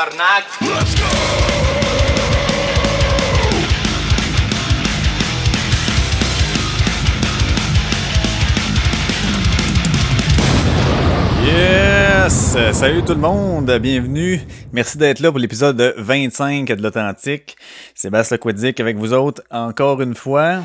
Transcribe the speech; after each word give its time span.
tabarnak! 0.00 0.44
Yes! 11.44 12.56
Salut 12.72 13.02
tout 13.02 13.12
le 13.12 13.20
monde, 13.20 13.70
bienvenue. 13.80 14.40
Merci 14.72 14.96
d'être 14.98 15.20
là 15.20 15.30
pour 15.30 15.38
l'épisode 15.38 15.94
25 15.98 16.66
de 16.68 16.82
l'Authentique. 16.82 17.56
Sébastien 17.94 18.38
Quiddick 18.38 18.80
avec 18.80 18.96
vous 18.96 19.12
autres 19.12 19.42
encore 19.50 20.00
une 20.00 20.14
fois. 20.14 20.60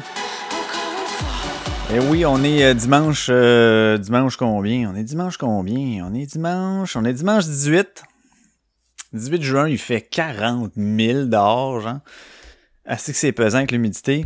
Et 1.94 2.00
oui, 2.00 2.26
on 2.26 2.44
est 2.44 2.64
euh, 2.64 2.74
dimanche, 2.74 3.28
euh, 3.30 3.98
dimanche 3.98 4.38
combien? 4.38 4.92
On 4.92 4.96
est 4.96 5.04
dimanche 5.04 5.38
combien? 5.38 6.06
On 6.10 6.14
est 6.16 6.26
dimanche, 6.26 6.96
on 6.96 7.06
est 7.06 7.14
dimanche 7.14 7.46
18. 7.46 8.04
18 9.16 9.42
juin, 9.42 9.68
il 9.68 9.78
fait 9.78 10.02
40 10.02 10.74
000 10.76 11.26
dehors, 11.26 11.80
genre. 11.80 12.00
Assez 12.86 13.14
que 13.14 13.18
c'est 13.18 13.32
pesant 13.32 13.60
avec 13.60 13.72
l'humidité. 13.72 14.26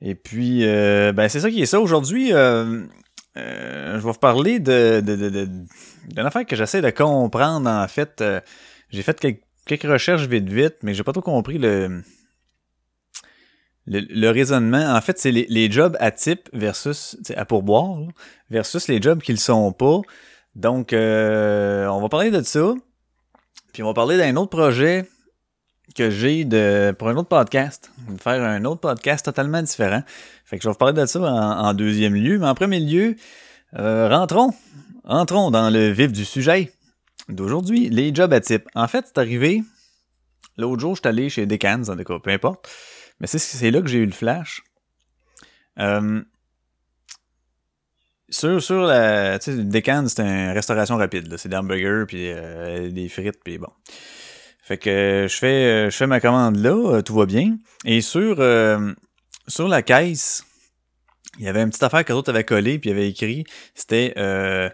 Et 0.00 0.14
puis, 0.14 0.64
euh, 0.64 1.12
ben 1.12 1.28
c'est 1.28 1.40
ça 1.40 1.50
qui 1.50 1.62
est 1.62 1.66
ça. 1.66 1.80
Aujourd'hui, 1.80 2.32
euh, 2.32 2.82
euh, 3.36 3.92
je 3.92 3.98
vais 3.98 4.12
vous 4.12 4.12
parler 4.14 4.58
de, 4.58 5.00
d'une 5.00 6.26
affaire 6.26 6.46
que 6.46 6.56
j'essaie 6.56 6.80
de 6.80 6.90
comprendre, 6.90 7.68
en 7.68 7.88
fait. 7.88 8.22
J'ai 8.90 9.02
fait 9.02 9.20
quelques, 9.66 9.82
recherches 9.82 10.26
vite 10.26 10.48
vite, 10.48 10.76
mais 10.82 10.94
j'ai 10.94 11.02
pas 11.04 11.12
trop 11.12 11.22
compris 11.22 11.58
le, 11.58 12.02
le, 13.86 14.30
raisonnement. 14.30 14.94
En 14.94 15.00
fait, 15.00 15.18
c'est 15.18 15.32
les, 15.32 15.70
jobs 15.70 15.96
à 16.00 16.10
type 16.10 16.48
versus, 16.52 17.16
à 17.36 17.44
pourboire, 17.44 18.00
versus 18.50 18.88
les 18.88 19.02
jobs 19.02 19.20
qui 19.20 19.32
le 19.32 19.38
sont 19.38 19.72
pas. 19.72 20.00
Donc, 20.54 20.90
on 20.92 22.00
va 22.00 22.08
parler 22.08 22.30
de 22.30 22.42
ça. 22.42 22.74
Puis 23.72 23.82
on 23.82 23.86
va 23.86 23.94
parler 23.94 24.16
d'un 24.16 24.36
autre 24.36 24.50
projet 24.50 25.08
que 25.94 26.10
j'ai 26.10 26.44
de 26.44 26.94
pour 26.98 27.08
un 27.08 27.16
autre 27.16 27.28
podcast. 27.28 27.90
De 28.08 28.20
faire 28.20 28.42
un 28.42 28.64
autre 28.64 28.80
podcast 28.80 29.24
totalement 29.24 29.62
différent. 29.62 30.02
Fait 30.44 30.56
que 30.56 30.62
je 30.62 30.68
vais 30.68 30.72
vous 30.72 30.78
parler 30.78 31.00
de 31.00 31.06
ça 31.06 31.20
en, 31.20 31.74
deuxième 31.74 32.14
lieu. 32.14 32.38
Mais 32.38 32.46
en 32.46 32.54
premier 32.54 32.80
lieu, 32.80 33.16
euh, 33.78 34.08
rentrons. 34.08 34.52
Entrons 35.04 35.50
dans 35.50 35.70
le 35.70 35.88
vif 35.88 36.12
du 36.12 36.24
sujet 36.24 36.72
d'aujourd'hui, 37.28 37.88
les 37.88 38.14
jobs 38.14 38.32
à 38.32 38.40
type. 38.40 38.68
En 38.74 38.88
fait, 38.88 39.06
c'est 39.06 39.18
arrivé. 39.18 39.62
L'autre 40.56 40.80
jour, 40.80 40.96
je 40.96 41.00
suis 41.00 41.08
allé 41.08 41.28
chez 41.28 41.46
Decans, 41.46 41.88
en 41.88 41.96
tout 41.96 42.04
cas, 42.04 42.18
peu 42.18 42.30
importe. 42.30 42.68
Mais 43.20 43.26
c'est 43.26 43.38
c'est 43.38 43.70
là 43.70 43.80
que 43.80 43.88
j'ai 43.88 43.98
eu 43.98 44.06
le 44.06 44.12
flash. 44.12 44.62
Euh, 45.78 46.22
sur, 48.28 48.62
sur 48.62 48.82
la. 48.82 49.38
Tu 49.38 49.56
sais, 49.56 49.64
Decans, 49.64 50.06
c'est 50.08 50.20
une 50.20 50.50
restauration 50.50 50.96
rapide. 50.96 51.36
C'est 51.36 51.48
des 51.48 51.56
hamburgers, 51.56 52.04
puis 52.06 52.30
euh, 52.30 52.90
des 52.90 53.08
frites, 53.08 53.42
puis 53.44 53.58
bon. 53.58 53.70
Fait 54.62 54.76
que 54.76 55.26
je 55.30 55.34
fais, 55.34 55.90
je 55.90 55.96
fais 55.96 56.06
ma 56.06 56.20
commande 56.20 56.56
là, 56.56 56.74
euh, 56.74 57.02
tout 57.02 57.14
va 57.14 57.24
bien. 57.24 57.56
Et 57.86 58.02
sur, 58.02 58.36
euh, 58.38 58.92
sur 59.46 59.66
la 59.66 59.80
caisse, 59.80 60.44
il 61.38 61.46
y 61.46 61.48
avait 61.48 61.62
une 61.62 61.70
petite 61.70 61.84
affaire 61.84 62.04
que 62.04 62.12
l'autre 62.12 62.28
avait 62.28 62.44
collé, 62.44 62.78
puis 62.78 62.90
il 62.90 62.92
avait 62.92 63.08
écrit, 63.08 63.44
c'était 63.74 64.12
euh, 64.18 64.68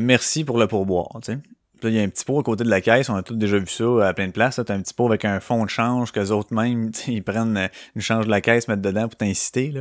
merci 0.00 0.44
pour 0.44 0.58
le 0.58 0.66
pourboire, 0.66 1.20
tu 1.22 1.32
sais. 1.32 1.38
Puis 1.80 1.84
là, 1.84 1.90
il 1.90 1.96
y 1.96 2.00
a 2.00 2.02
un 2.02 2.08
petit 2.08 2.24
pot 2.24 2.40
à 2.40 2.42
côté 2.42 2.64
de 2.64 2.70
la 2.70 2.80
caisse, 2.80 3.10
on 3.10 3.16
a 3.16 3.22
tous 3.22 3.36
déjà 3.36 3.58
vu 3.58 3.68
ça 3.68 4.08
à 4.08 4.14
plein 4.14 4.28
de 4.28 4.32
places. 4.32 4.58
T'as 4.64 4.74
un 4.74 4.80
petit 4.80 4.94
pot 4.94 5.06
avec 5.06 5.26
un 5.26 5.40
fond 5.40 5.62
de 5.62 5.70
change 5.70 6.10
que 6.10 6.18
les 6.18 6.30
autres 6.32 6.54
même, 6.54 6.90
ils 7.06 7.22
prennent 7.22 7.56
euh, 7.56 7.68
une 7.94 8.02
change 8.02 8.24
de 8.24 8.30
la 8.30 8.40
caisse, 8.40 8.66
mettent 8.66 8.80
dedans 8.80 9.08
pour 9.08 9.16
t'inciter. 9.16 9.72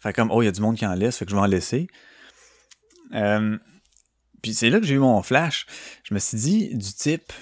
Fait 0.00 0.12
comme 0.12 0.30
oh, 0.32 0.42
il 0.42 0.46
y 0.46 0.48
a 0.48 0.52
du 0.52 0.60
monde 0.60 0.76
qui 0.76 0.84
en 0.84 0.94
laisse, 0.94 1.16
fait 1.16 1.24
que 1.24 1.30
je 1.30 1.36
vais 1.36 1.42
en 1.42 1.46
laisser. 1.46 1.86
Euh, 3.12 3.58
puis 4.42 4.54
c'est 4.54 4.70
là 4.70 4.80
que 4.80 4.86
j'ai 4.86 4.94
eu 4.94 4.98
mon 4.98 5.22
flash. 5.22 5.66
Je 6.04 6.14
me 6.14 6.18
suis 6.18 6.38
dit 6.38 6.74
du 6.74 6.92
type. 6.92 7.32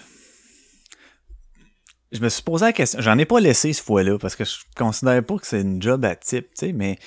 Je 2.12 2.20
me 2.20 2.28
suis 2.28 2.42
posé 2.42 2.66
la 2.66 2.72
question. 2.72 3.00
J'en 3.00 3.18
ai 3.18 3.24
pas 3.24 3.40
laissé 3.40 3.72
ce 3.72 3.82
fois-là 3.82 4.18
parce 4.18 4.36
que 4.36 4.44
je 4.44 4.56
considère 4.76 5.24
pas 5.24 5.38
que 5.38 5.46
c'est 5.46 5.62
une 5.62 5.80
job 5.80 6.04
à 6.04 6.14
type, 6.14 6.48
tu 6.54 6.66
sais, 6.66 6.72
mais 6.72 6.98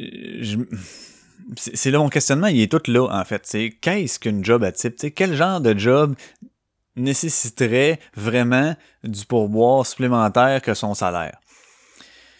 euh, 0.00 0.64
c'est 1.56 1.90
là 1.90 1.98
mon 1.98 2.08
questionnement, 2.08 2.48
il 2.48 2.60
est 2.60 2.70
tout 2.70 2.90
là 2.90 3.08
en 3.08 3.24
fait. 3.24 3.42
Qu'est-ce 3.80 4.18
qu'une 4.18 4.44
job 4.44 4.64
à 4.64 4.72
type? 4.72 4.96
Tu 4.96 5.06
sais, 5.06 5.10
quel 5.12 5.34
genre 5.34 5.60
de 5.60 5.78
job 5.78 6.14
nécessiterait 6.96 8.00
vraiment 8.14 8.76
du 9.04 9.24
pourboire 9.24 9.86
supplémentaire 9.86 10.60
que 10.60 10.74
son 10.74 10.94
salaire? 10.94 11.38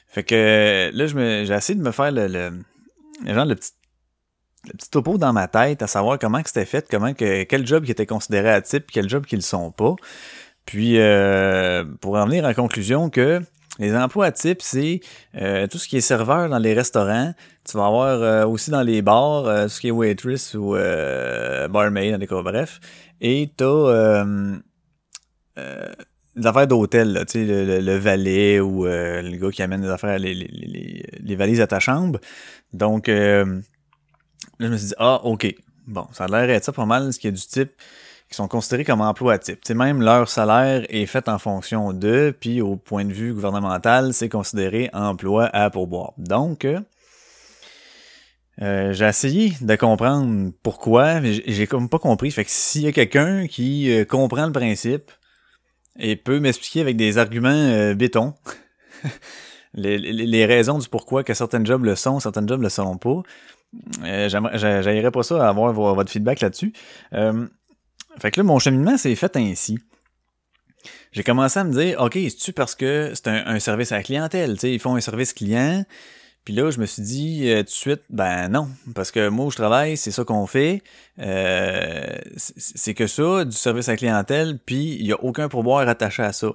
Fait 0.09 0.25
que 0.25 0.91
là, 0.93 1.07
j'ai 1.07 1.53
essayé 1.53 1.79
de 1.79 1.85
me 1.85 1.93
faire 1.93 2.11
le, 2.11 2.27
le, 2.27 3.35
genre 3.35 3.45
le 3.45 3.55
petit, 3.55 3.73
le 4.67 4.73
petit 4.73 4.91
topo 4.91 5.19
dans 5.19 5.33
ma 5.33 5.49
tête 5.49 5.83
à 5.83 5.87
savoir 5.87 6.19
comment 6.19 6.43
que 6.43 6.49
c'était 6.49 6.65
fait, 6.65 6.87
comment 6.91 7.15
que 7.15 7.45
quel 7.45 7.67
job 7.67 7.85
qui 7.85 7.93
était 7.93 8.07
considéré 8.07 8.51
à 8.51 8.61
type, 8.61 8.87
quel 8.93 9.09
job 9.09 9.25
qui 9.27 9.37
le 9.37 9.43
sont 9.43 9.71
pas. 9.71 9.95
Puis 10.65 10.99
euh, 10.99 11.85
pour 12.01 12.17
en 12.17 12.27
venir 12.27 12.45
à 12.45 12.49
la 12.49 12.55
conclusion 12.55 13.09
que 13.09 13.41
les 13.79 13.95
emplois 13.95 14.27
à 14.27 14.33
type, 14.33 14.63
c'est 14.63 15.01
euh, 15.37 15.67
tout 15.67 15.79
ce 15.79 15.87
qui 15.87 15.99
est 15.99 16.01
serveur 16.01 16.49
dans 16.49 16.59
les 16.59 16.75
restaurants. 16.75 17.35
Tu 17.65 17.77
vas 17.77 17.87
avoir 17.87 18.23
euh, 18.23 18.47
aussi 18.47 18.71
dans 18.71 18.83
les 18.83 19.03
bars, 19.03 19.65
tout 19.65 19.69
ce 19.69 19.81
qui 19.81 19.89
est 19.89 19.93
waitress 19.93 20.55
ou 20.55 20.73
barmaid, 21.71 22.19
tout 22.21 22.27
cas, 22.27 22.43
bref. 22.43 22.81
Et 23.21 23.51
t'as 23.57 24.25
des 26.37 26.47
affaires 26.47 26.67
d'hôtel, 26.67 27.25
tu 27.27 27.33
sais, 27.33 27.45
le, 27.47 27.65
le- 27.65 27.81
le 27.81 27.97
valet 27.97 28.61
ou 28.61 28.85
le 28.85 29.37
gars 29.37 29.51
qui 29.51 29.63
amène 29.63 29.81
des 29.83 29.89
affaires, 29.89 30.19
les, 30.19 30.35
les, 30.35 30.49
les, 30.49 31.03
les 31.19 31.37
valises 31.37 31.61
à 31.61 31.67
ta 31.67 31.81
chambre. 31.81 32.19
Donc, 32.73 33.09
là, 34.59 34.67
je 34.67 34.73
me 34.73 34.77
suis 34.77 34.89
dit, 34.89 34.95
ah, 34.99 35.21
ok. 35.25 35.55
Bon, 35.87 36.07
ça 36.13 36.25
a 36.25 36.29
l'air 36.29 36.47
d'être 36.47 36.65
ça 36.65 36.73
pas 36.73 36.87
mal, 36.87 37.13
ce 37.13 37.19
qui 37.19 37.29
est 37.29 37.33
du 37.33 37.47
type 37.47 37.73
qui 38.29 38.35
sont 38.35 38.49
considérés 38.49 38.85
comme 38.85 39.01
emploi 39.01 39.35
à 39.35 39.39
type. 39.39 39.61
Tu 39.61 39.69
sais, 39.69 39.75
même 39.75 40.03
leur 40.03 40.29
salaire 40.29 40.85
est 40.89 41.07
fait 41.07 41.29
en 41.29 41.39
fonction 41.39 41.93
d'eux, 41.93 42.35
puis 42.39 42.61
au 42.61 42.77
point 42.77 43.05
de 43.05 43.13
vue 43.13 43.33
gouvernemental, 43.33 44.13
c'est 44.15 44.29
considéré 44.29 44.91
emploi 44.93 45.49
à 45.53 45.71
pourboire. 45.71 46.13
Donc, 46.19 46.65
euh, 46.65 46.81
euh, 48.63 48.93
j'ai 48.93 49.05
essayé 49.05 49.53
de 49.61 49.77
comprendre 49.77 50.51
pourquoi, 50.63 51.21
mais 51.21 51.35
j'ai- 51.47 51.67
comme 51.67 51.89
pas 51.89 51.99
compris. 51.99 52.31
Fait 52.31 52.45
que 52.45 52.51
s'il 52.51 52.83
y 52.83 52.87
a 52.89 52.93
quelqu'un 52.93 53.47
qui 53.47 53.93
euh, 53.93 54.05
comprend 54.05 54.47
le 54.47 54.53
principe 54.53 55.13
et 55.99 56.17
peut 56.17 56.41
m'expliquer 56.41 56.81
avec 56.81 56.97
des 56.97 57.19
arguments 57.19 57.49
euh, 57.51 57.95
béton 57.95 58.35
les, 59.75 60.47
raisons 60.47 60.79
du 60.79 60.89
pourquoi 60.89 61.23
que 61.23 61.35
certains 61.35 61.65
jobs 61.65 61.85
le 61.85 61.97
sont, 61.97 62.19
certains 62.19 62.47
jobs 62.47 62.63
le 62.63 62.69
sont 62.69 62.97
pas, 62.97 63.23
j'aimerais- 64.03 64.59
j'a- 64.59 64.83
j'aillerais 64.83 65.11
pas 65.11 65.23
ça 65.23 65.49
avoir 65.49 65.73
vo- 65.73 65.95
votre 65.95 66.11
feedback 66.11 66.41
là-dessus. 66.41 66.73
Euh, 67.13 67.47
fait 68.19 68.31
que 68.31 68.41
là, 68.41 68.45
mon 68.45 68.59
cheminement 68.59 68.97
s'est 68.97 69.15
fait 69.15 69.37
ainsi. 69.37 69.79
J'ai 71.13 71.23
commencé 71.23 71.59
à 71.59 71.65
me 71.65 71.73
dire, 71.73 72.01
OK, 72.01 72.15
c'est-tu 72.15 72.53
parce 72.53 72.75
que 72.75 73.13
c'est 73.15 73.29
un, 73.29 73.59
service 73.59 73.93
à 73.93 73.97
la 73.97 74.03
clientèle, 74.03 74.57
ils 74.63 74.79
font 74.79 74.95
un 74.97 75.01
service 75.01 75.33
client, 75.33 75.85
puis 76.45 76.55
là, 76.55 76.71
je 76.71 76.79
me 76.79 76.87
suis 76.87 77.03
dit 77.03 77.49
euh, 77.51 77.59
tout 77.61 77.65
de 77.65 77.71
suite, 77.71 78.03
ben 78.11 78.49
non, 78.49 78.69
parce 78.95 79.11
que 79.11 79.29
moi 79.29 79.47
où 79.47 79.51
je 79.51 79.57
travaille, 79.57 79.97
c'est 79.97 80.11
ça 80.13 80.25
qu'on 80.25 80.47
fait, 80.47 80.83
euh, 81.19 82.07
c'est 82.37 82.95
que 82.95 83.07
ça, 83.07 83.45
du 83.45 83.57
service 83.57 83.89
à 83.89 83.93
la 83.93 83.97
clientèle, 83.97 84.59
puis 84.65 84.97
il 85.01 85.07
y 85.07 85.13
a 85.13 85.21
aucun 85.25 85.49
pourboire 85.49 85.89
attaché 85.89 86.23
à 86.23 86.33
ça. 86.33 86.49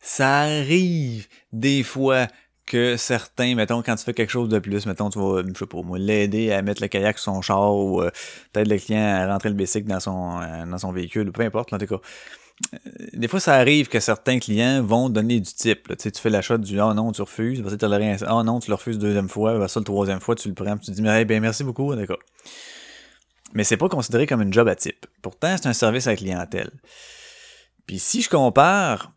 Ça 0.00 0.40
arrive 0.40 1.26
des 1.52 1.82
fois 1.82 2.26
que 2.68 2.96
certains, 2.96 3.54
mettons, 3.54 3.82
quand 3.82 3.96
tu 3.96 4.04
fais 4.04 4.14
quelque 4.14 4.30
chose 4.30 4.48
de 4.48 4.58
plus, 4.58 4.86
mettons, 4.86 5.10
tu 5.10 5.18
vas, 5.18 5.42
je 5.42 5.58
sais 5.58 5.66
pas 5.66 5.82
moi, 5.82 5.98
l'aider 5.98 6.52
à 6.52 6.62
mettre 6.62 6.82
le 6.82 6.88
kayak 6.88 7.18
sur 7.18 7.32
son 7.34 7.42
char 7.42 7.74
ou 7.74 8.02
euh, 8.02 8.10
peut-être 8.52 8.68
le 8.68 8.78
client 8.78 9.02
à 9.02 9.26
rentrer 9.26 9.48
le 9.48 9.54
bicycle 9.54 9.88
dans 9.88 10.00
son 10.00 10.40
euh, 10.40 10.66
dans 10.66 10.78
son 10.78 10.92
véhicule, 10.92 11.28
ou 11.28 11.32
peu 11.32 11.42
importe, 11.42 11.72
en 11.72 11.78
tout 11.78 11.86
cas. 11.86 12.00
Euh, 12.74 12.78
Des 13.14 13.28
fois, 13.28 13.40
ça 13.40 13.54
arrive 13.54 13.88
que 13.88 14.00
certains 14.00 14.38
clients 14.38 14.82
vont 14.82 15.08
donner 15.08 15.40
du 15.40 15.52
type. 15.52 15.88
Tu 15.88 15.94
sais, 15.98 16.10
tu 16.10 16.20
fais 16.20 16.30
l'achat 16.30 16.58
du 16.58 16.80
Ah 16.80 16.92
non, 16.94 17.12
tu 17.12 17.22
refuses, 17.22 17.62
parce 17.62 17.74
que 17.74 17.78
tu 17.78 17.86
rien. 17.86 18.16
Ah 18.26 18.42
non, 18.44 18.60
tu 18.60 18.70
le 18.70 18.74
refuses 18.74 18.98
deuxième 18.98 19.28
fois, 19.28 19.58
ben 19.58 19.68
ça, 19.68 19.80
le 19.80 19.84
troisième 19.84 20.20
fois, 20.20 20.34
tu 20.34 20.48
le 20.48 20.54
prends, 20.54 20.76
tu 20.78 20.90
dis 20.90 21.02
Mais 21.02 21.10
hey, 21.10 21.24
ben 21.24 21.40
merci 21.40 21.64
beaucoup, 21.64 21.94
d'accord. 21.94 22.18
Mais 23.54 23.64
c'est 23.64 23.76
pas 23.78 23.88
considéré 23.88 24.26
comme 24.26 24.42
une 24.42 24.52
job 24.52 24.68
à 24.68 24.76
type. 24.76 25.06
Pourtant, 25.22 25.56
c'est 25.56 25.68
un 25.68 25.72
service 25.72 26.06
à 26.06 26.14
clientèle. 26.16 26.70
Puis 27.86 27.98
si 27.98 28.20
je 28.20 28.28
compare 28.28 29.12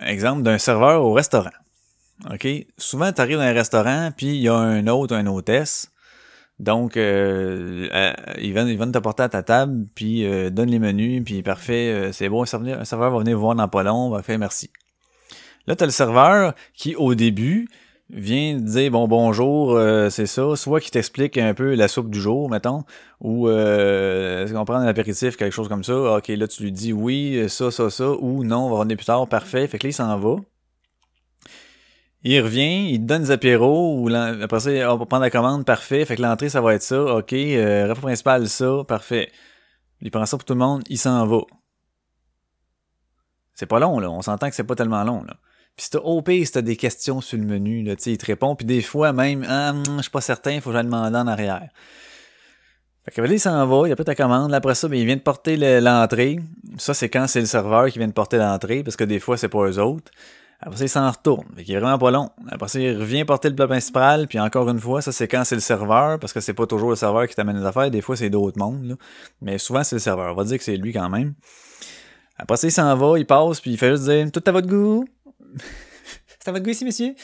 exemple 0.00 0.42
d'un 0.42 0.58
serveur 0.58 1.02
au 1.02 1.12
restaurant. 1.12 1.50
OK? 2.30 2.46
Souvent, 2.78 3.12
tu 3.12 3.20
arrives 3.20 3.36
dans 3.36 3.42
un 3.42 3.52
restaurant, 3.52 4.10
puis 4.16 4.28
il 4.28 4.42
y 4.42 4.48
a 4.48 4.54
un 4.54 4.86
hôte, 4.86 5.12
un 5.12 5.26
hôtesse. 5.26 5.90
Donc, 6.58 6.96
euh, 6.96 7.88
euh, 7.92 8.12
ils, 8.38 8.52
viennent, 8.52 8.92
te 8.92 8.98
porter 8.98 9.24
à 9.24 9.28
ta 9.28 9.42
table, 9.42 9.86
puis 9.94 10.24
euh, 10.24 10.50
les 10.50 10.78
menus, 10.78 11.22
puis 11.24 11.42
parfait, 11.42 11.92
euh, 11.92 12.12
c'est 12.12 12.30
bon, 12.30 12.42
un 12.42 12.84
serveur, 12.84 13.10
va 13.10 13.18
venir 13.18 13.38
voir 13.38 13.54
dans 13.54 13.68
pas 13.68 13.82
long, 13.82 14.08
va 14.08 14.22
faire 14.22 14.38
merci. 14.38 14.70
Là, 15.66 15.76
tu 15.76 15.82
as 15.82 15.86
le 15.86 15.92
serveur 15.92 16.54
qui, 16.74 16.94
au 16.96 17.14
début, 17.14 17.68
vient 18.10 18.54
dire 18.56 18.90
bon 18.90 19.08
bonjour, 19.08 19.72
euh, 19.72 20.10
c'est 20.10 20.26
ça, 20.26 20.54
soit 20.56 20.80
qui 20.80 20.90
t'explique 20.90 21.38
un 21.38 21.54
peu 21.54 21.74
la 21.74 21.88
soupe 21.88 22.10
du 22.10 22.20
jour, 22.20 22.48
mettons, 22.48 22.84
ou 23.20 23.48
euh, 23.48 24.44
est-ce 24.44 24.52
qu'on 24.52 24.64
prend 24.64 24.76
un 24.76 24.86
apéritif, 24.86 25.36
quelque 25.36 25.52
chose 25.52 25.68
comme 25.68 25.84
ça, 25.84 26.16
ok, 26.16 26.28
là 26.28 26.46
tu 26.46 26.62
lui 26.62 26.72
dis 26.72 26.92
oui, 26.92 27.48
ça, 27.48 27.70
ça, 27.70 27.90
ça, 27.90 28.10
ou 28.10 28.44
non, 28.44 28.66
on 28.66 28.70
va 28.70 28.76
revenir 28.76 28.96
plus 28.96 29.06
tard, 29.06 29.28
parfait, 29.28 29.66
fait 29.66 29.78
que 29.78 29.86
là 29.86 29.90
il 29.90 29.94
s'en 29.94 30.18
va. 30.18 30.36
Il 32.22 32.40
revient, 32.42 32.90
il 32.90 33.00
te 33.00 33.04
donne 33.06 33.22
des 33.22 33.30
apéros, 33.30 34.00
ou 34.00 34.08
après 34.14 34.60
ça, 34.60 34.70
on 34.92 34.96
va 34.96 35.06
prendre 35.06 35.22
la 35.22 35.30
commande, 35.30 35.64
parfait, 35.64 36.04
fait 36.04 36.16
que 36.16 36.22
l'entrée 36.22 36.48
ça 36.48 36.60
va 36.60 36.74
être 36.74 36.82
ça, 36.82 37.02
ok, 37.02 37.32
euh, 37.32 37.88
repas 37.88 38.02
principal 38.02 38.48
ça, 38.48 38.84
parfait. 38.86 39.30
Il 40.00 40.10
prend 40.10 40.26
ça 40.26 40.36
pour 40.36 40.44
tout 40.44 40.54
le 40.54 40.58
monde, 40.58 40.82
il 40.88 40.98
s'en 40.98 41.26
va. 41.26 41.40
C'est 43.54 43.66
pas 43.66 43.80
long, 43.80 43.98
là. 43.98 44.10
On 44.10 44.20
s'entend 44.22 44.48
que 44.50 44.54
c'est 44.54 44.64
pas 44.64 44.74
tellement 44.74 45.02
long, 45.02 45.24
là. 45.24 45.36
Puis 45.76 45.88
t'as 45.90 45.98
OP, 45.98 46.30
si 46.30 46.50
t'as 46.50 46.62
des 46.62 46.76
questions 46.76 47.20
sur 47.20 47.38
le 47.38 47.44
menu, 47.44 47.82
là, 47.82 47.94
il 48.06 48.18
te 48.18 48.26
répond, 48.26 48.56
puis 48.56 48.66
des 48.66 48.80
fois 48.80 49.12
même, 49.12 49.44
ah, 49.48 49.70
hum, 49.70 49.84
je 49.98 50.02
suis 50.02 50.10
pas 50.10 50.22
certain, 50.22 50.60
faut 50.60 50.70
que 50.70 50.76
je 50.76 50.80
le 50.80 50.84
demander 50.84 51.18
en 51.18 51.26
arrière. 51.26 51.68
Fait 53.04 53.12
que 53.12 53.20
là, 53.20 53.28
il 53.32 53.38
s'en 53.38 53.64
va, 53.66 53.86
il 53.86 53.92
a 53.92 53.96
pas 53.96 54.02
ta 54.02 54.16
commande. 54.16 54.52
Après 54.52 54.74
ça, 54.74 54.88
ben, 54.88 54.98
il 54.98 55.06
vient 55.06 55.14
de 55.14 55.20
porter 55.20 55.56
l'entrée. 55.80 56.40
Ça, 56.76 56.92
c'est 56.92 57.08
quand 57.08 57.28
c'est 57.28 57.40
le 57.40 57.46
serveur 57.46 57.88
qui 57.88 57.98
vient 57.98 58.08
de 58.08 58.12
porter 58.12 58.36
l'entrée, 58.38 58.82
parce 58.82 58.96
que 58.96 59.04
des 59.04 59.20
fois, 59.20 59.36
c'est 59.36 59.48
pas 59.48 59.64
eux 59.68 59.78
autres. 59.78 60.10
Après 60.60 60.78
ça, 60.78 60.84
il 60.84 60.88
s'en 60.88 61.10
retourne. 61.10 61.46
Fait 61.54 61.62
qu'il 61.62 61.74
est 61.74 61.78
vraiment 61.78 61.98
pas 61.98 62.10
long. 62.10 62.30
Après 62.50 62.68
ça, 62.68 62.80
il 62.80 62.98
revient 62.98 63.24
porter 63.24 63.50
le 63.50 63.54
plat 63.54 63.68
principal, 63.68 64.26
puis 64.26 64.40
encore 64.40 64.68
une 64.70 64.80
fois, 64.80 65.02
ça, 65.02 65.12
c'est 65.12 65.28
quand 65.28 65.44
c'est 65.44 65.54
le 65.54 65.60
serveur, 65.60 66.18
parce 66.18 66.32
que 66.32 66.40
c'est 66.40 66.54
pas 66.54 66.66
toujours 66.66 66.90
le 66.90 66.96
serveur 66.96 67.28
qui 67.28 67.36
t'amène 67.36 67.60
les 67.60 67.66
affaires. 67.66 67.90
Des 67.90 68.00
fois, 68.00 68.16
c'est 68.16 68.30
d'autres 68.30 68.58
mondes, 68.58 68.84
là. 68.86 68.94
Mais 69.40 69.58
souvent, 69.58 69.84
c'est 69.84 69.96
le 69.96 70.00
serveur. 70.00 70.32
On 70.32 70.34
va 70.34 70.44
dire 70.44 70.58
que 70.58 70.64
c'est 70.64 70.76
lui 70.76 70.92
quand 70.92 71.08
même. 71.08 71.34
Après 72.38 72.56
ça, 72.56 72.66
il 72.66 72.72
s'en 72.72 72.96
va, 72.96 73.18
il 73.18 73.26
passe, 73.26 73.60
puis 73.60 73.70
il 73.70 73.78
fait 73.78 73.90
juste 73.90 74.04
dire, 74.04 74.32
tout 74.32 74.42
à 74.46 74.50
votre 74.50 74.66
goût. 74.66 75.06
C'est 76.40 76.48
à 76.48 76.52
votre 76.52 76.64
goût 76.64 76.70
ici, 76.70 76.84
monsieur? 76.84 77.14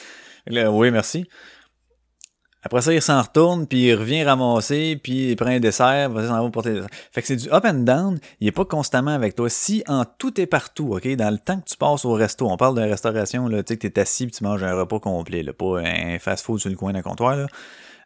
oui, 0.48 0.90
merci. 0.90 1.26
Après 2.64 2.80
ça, 2.80 2.94
il 2.94 3.02
s'en 3.02 3.20
retourne, 3.20 3.66
puis 3.66 3.86
il 3.86 3.94
revient 3.94 4.22
ramasser, 4.22 4.98
puis 5.02 5.30
il 5.30 5.36
prend 5.36 5.50
un 5.50 5.58
dessert, 5.58 6.10
il 6.14 6.26
s'en 6.28 6.44
va 6.44 6.50
porter 6.50 6.74
dessert. 6.74 6.90
Fait 7.10 7.20
que 7.20 7.26
c'est 7.26 7.36
du 7.36 7.52
up 7.52 7.64
and 7.64 7.80
down, 7.80 8.20
il 8.38 8.46
est 8.46 8.52
pas 8.52 8.64
constamment 8.64 9.10
avec 9.10 9.34
toi. 9.34 9.50
Si 9.50 9.82
en 9.88 10.04
tout 10.04 10.40
est 10.40 10.46
partout, 10.46 10.94
OK, 10.94 11.08
dans 11.16 11.30
le 11.30 11.38
temps 11.38 11.58
que 11.58 11.68
tu 11.68 11.76
passes 11.76 12.04
au 12.04 12.12
resto, 12.12 12.48
on 12.48 12.56
parle 12.56 12.76
d'une 12.76 12.88
restauration, 12.88 13.48
là, 13.48 13.64
tu 13.64 13.72
sais, 13.72 13.78
que 13.78 13.88
t'es 13.88 14.00
assis 14.00 14.26
puis 14.26 14.36
tu 14.36 14.44
manges 14.44 14.62
un 14.62 14.74
repas 14.74 15.00
complet, 15.00 15.42
là, 15.42 15.52
pas 15.52 15.80
un 15.80 16.20
fast-food 16.20 16.60
sur 16.60 16.70
le 16.70 16.76
coin 16.76 16.92
d'un 16.92 17.02
comptoir, 17.02 17.36
là. 17.36 17.46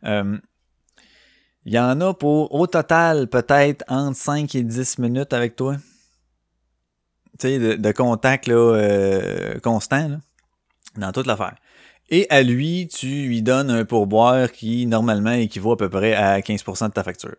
Euh, 0.04 0.38
il 1.66 1.74
y 1.74 1.78
en 1.78 2.00
a 2.00 2.14
pour, 2.14 2.54
au 2.54 2.66
total, 2.68 3.26
peut-être 3.26 3.84
entre 3.88 4.16
5 4.16 4.54
et 4.54 4.62
10 4.62 4.98
minutes 4.98 5.32
avec 5.32 5.56
toi. 5.56 5.76
De, 7.42 7.92
contact, 7.92 8.48
euh, 8.48 9.58
constant, 9.60 10.20
dans 10.96 11.12
toute 11.12 11.26
l'affaire. 11.26 11.56
Et 12.08 12.26
à 12.30 12.42
lui, 12.42 12.88
tu 12.88 13.06
lui 13.06 13.42
donnes 13.42 13.70
un 13.70 13.84
pourboire 13.84 14.52
qui, 14.52 14.86
normalement, 14.86 15.32
équivaut 15.32 15.72
à 15.72 15.76
peu 15.76 15.88
près 15.88 16.14
à 16.14 16.40
15% 16.40 16.88
de 16.88 16.92
ta 16.92 17.02
facture? 17.02 17.34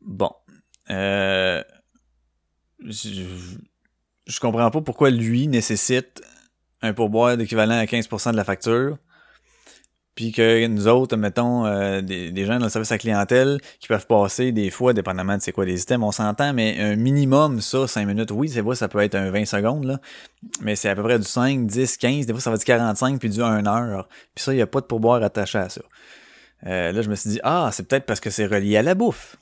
Bon. 0.00 0.30
Euh, 0.90 1.62
je, 2.84 3.24
je 4.26 4.40
comprends 4.40 4.70
pas 4.70 4.80
pourquoi 4.80 5.10
lui 5.10 5.46
nécessite 5.48 6.22
un 6.82 6.92
pourboire 6.92 7.36
d'équivalent 7.36 7.78
à 7.78 7.84
15% 7.84 8.32
de 8.32 8.36
la 8.36 8.44
facture 8.44 8.96
puis 10.20 10.32
que 10.32 10.66
nous 10.66 10.86
autres, 10.86 11.16
mettons, 11.16 11.64
euh, 11.64 12.02
des, 12.02 12.44
gens 12.44 12.58
dans 12.58 12.66
le 12.66 12.70
service 12.70 12.92
à 12.92 12.98
clientèle 12.98 13.58
qui 13.78 13.88
peuvent 13.88 14.06
passer 14.06 14.52
des 14.52 14.68
fois, 14.68 14.92
dépendamment 14.92 15.38
de 15.38 15.40
c'est 15.40 15.50
quoi 15.50 15.64
les 15.64 15.78
systèmes, 15.78 16.04
on 16.04 16.12
s'entend, 16.12 16.52
mais 16.52 16.78
un 16.78 16.94
minimum, 16.94 17.62
ça, 17.62 17.88
5 17.88 18.06
minutes, 18.06 18.30
oui, 18.30 18.50
c'est 18.50 18.60
vrai, 18.60 18.76
ça 18.76 18.86
peut 18.86 19.00
être 19.00 19.14
un 19.14 19.30
20 19.30 19.46
secondes, 19.46 19.84
là, 19.84 19.98
mais 20.60 20.76
c'est 20.76 20.90
à 20.90 20.94
peu 20.94 21.02
près 21.02 21.18
du 21.18 21.24
5, 21.24 21.64
10, 21.66 21.96
15, 21.96 22.26
des 22.26 22.34
fois 22.34 22.42
ça 22.42 22.50
va 22.50 22.56
être 22.56 22.64
45, 22.64 23.18
puis 23.18 23.30
du 23.30 23.42
1 23.42 23.66
heure, 23.66 24.08
puis 24.34 24.44
ça, 24.44 24.52
il 24.52 24.56
n'y 24.56 24.62
a 24.62 24.66
pas 24.66 24.82
de 24.82 24.84
pourboire 24.84 25.22
attaché 25.22 25.56
à 25.56 25.70
ça. 25.70 25.80
Euh, 26.66 26.92
là, 26.92 27.00
je 27.00 27.08
me 27.08 27.14
suis 27.14 27.30
dit, 27.30 27.40
ah, 27.42 27.70
c'est 27.72 27.88
peut-être 27.88 28.04
parce 28.04 28.20
que 28.20 28.28
c'est 28.28 28.44
relié 28.44 28.76
à 28.76 28.82
la 28.82 28.94
bouffe. 28.94 29.36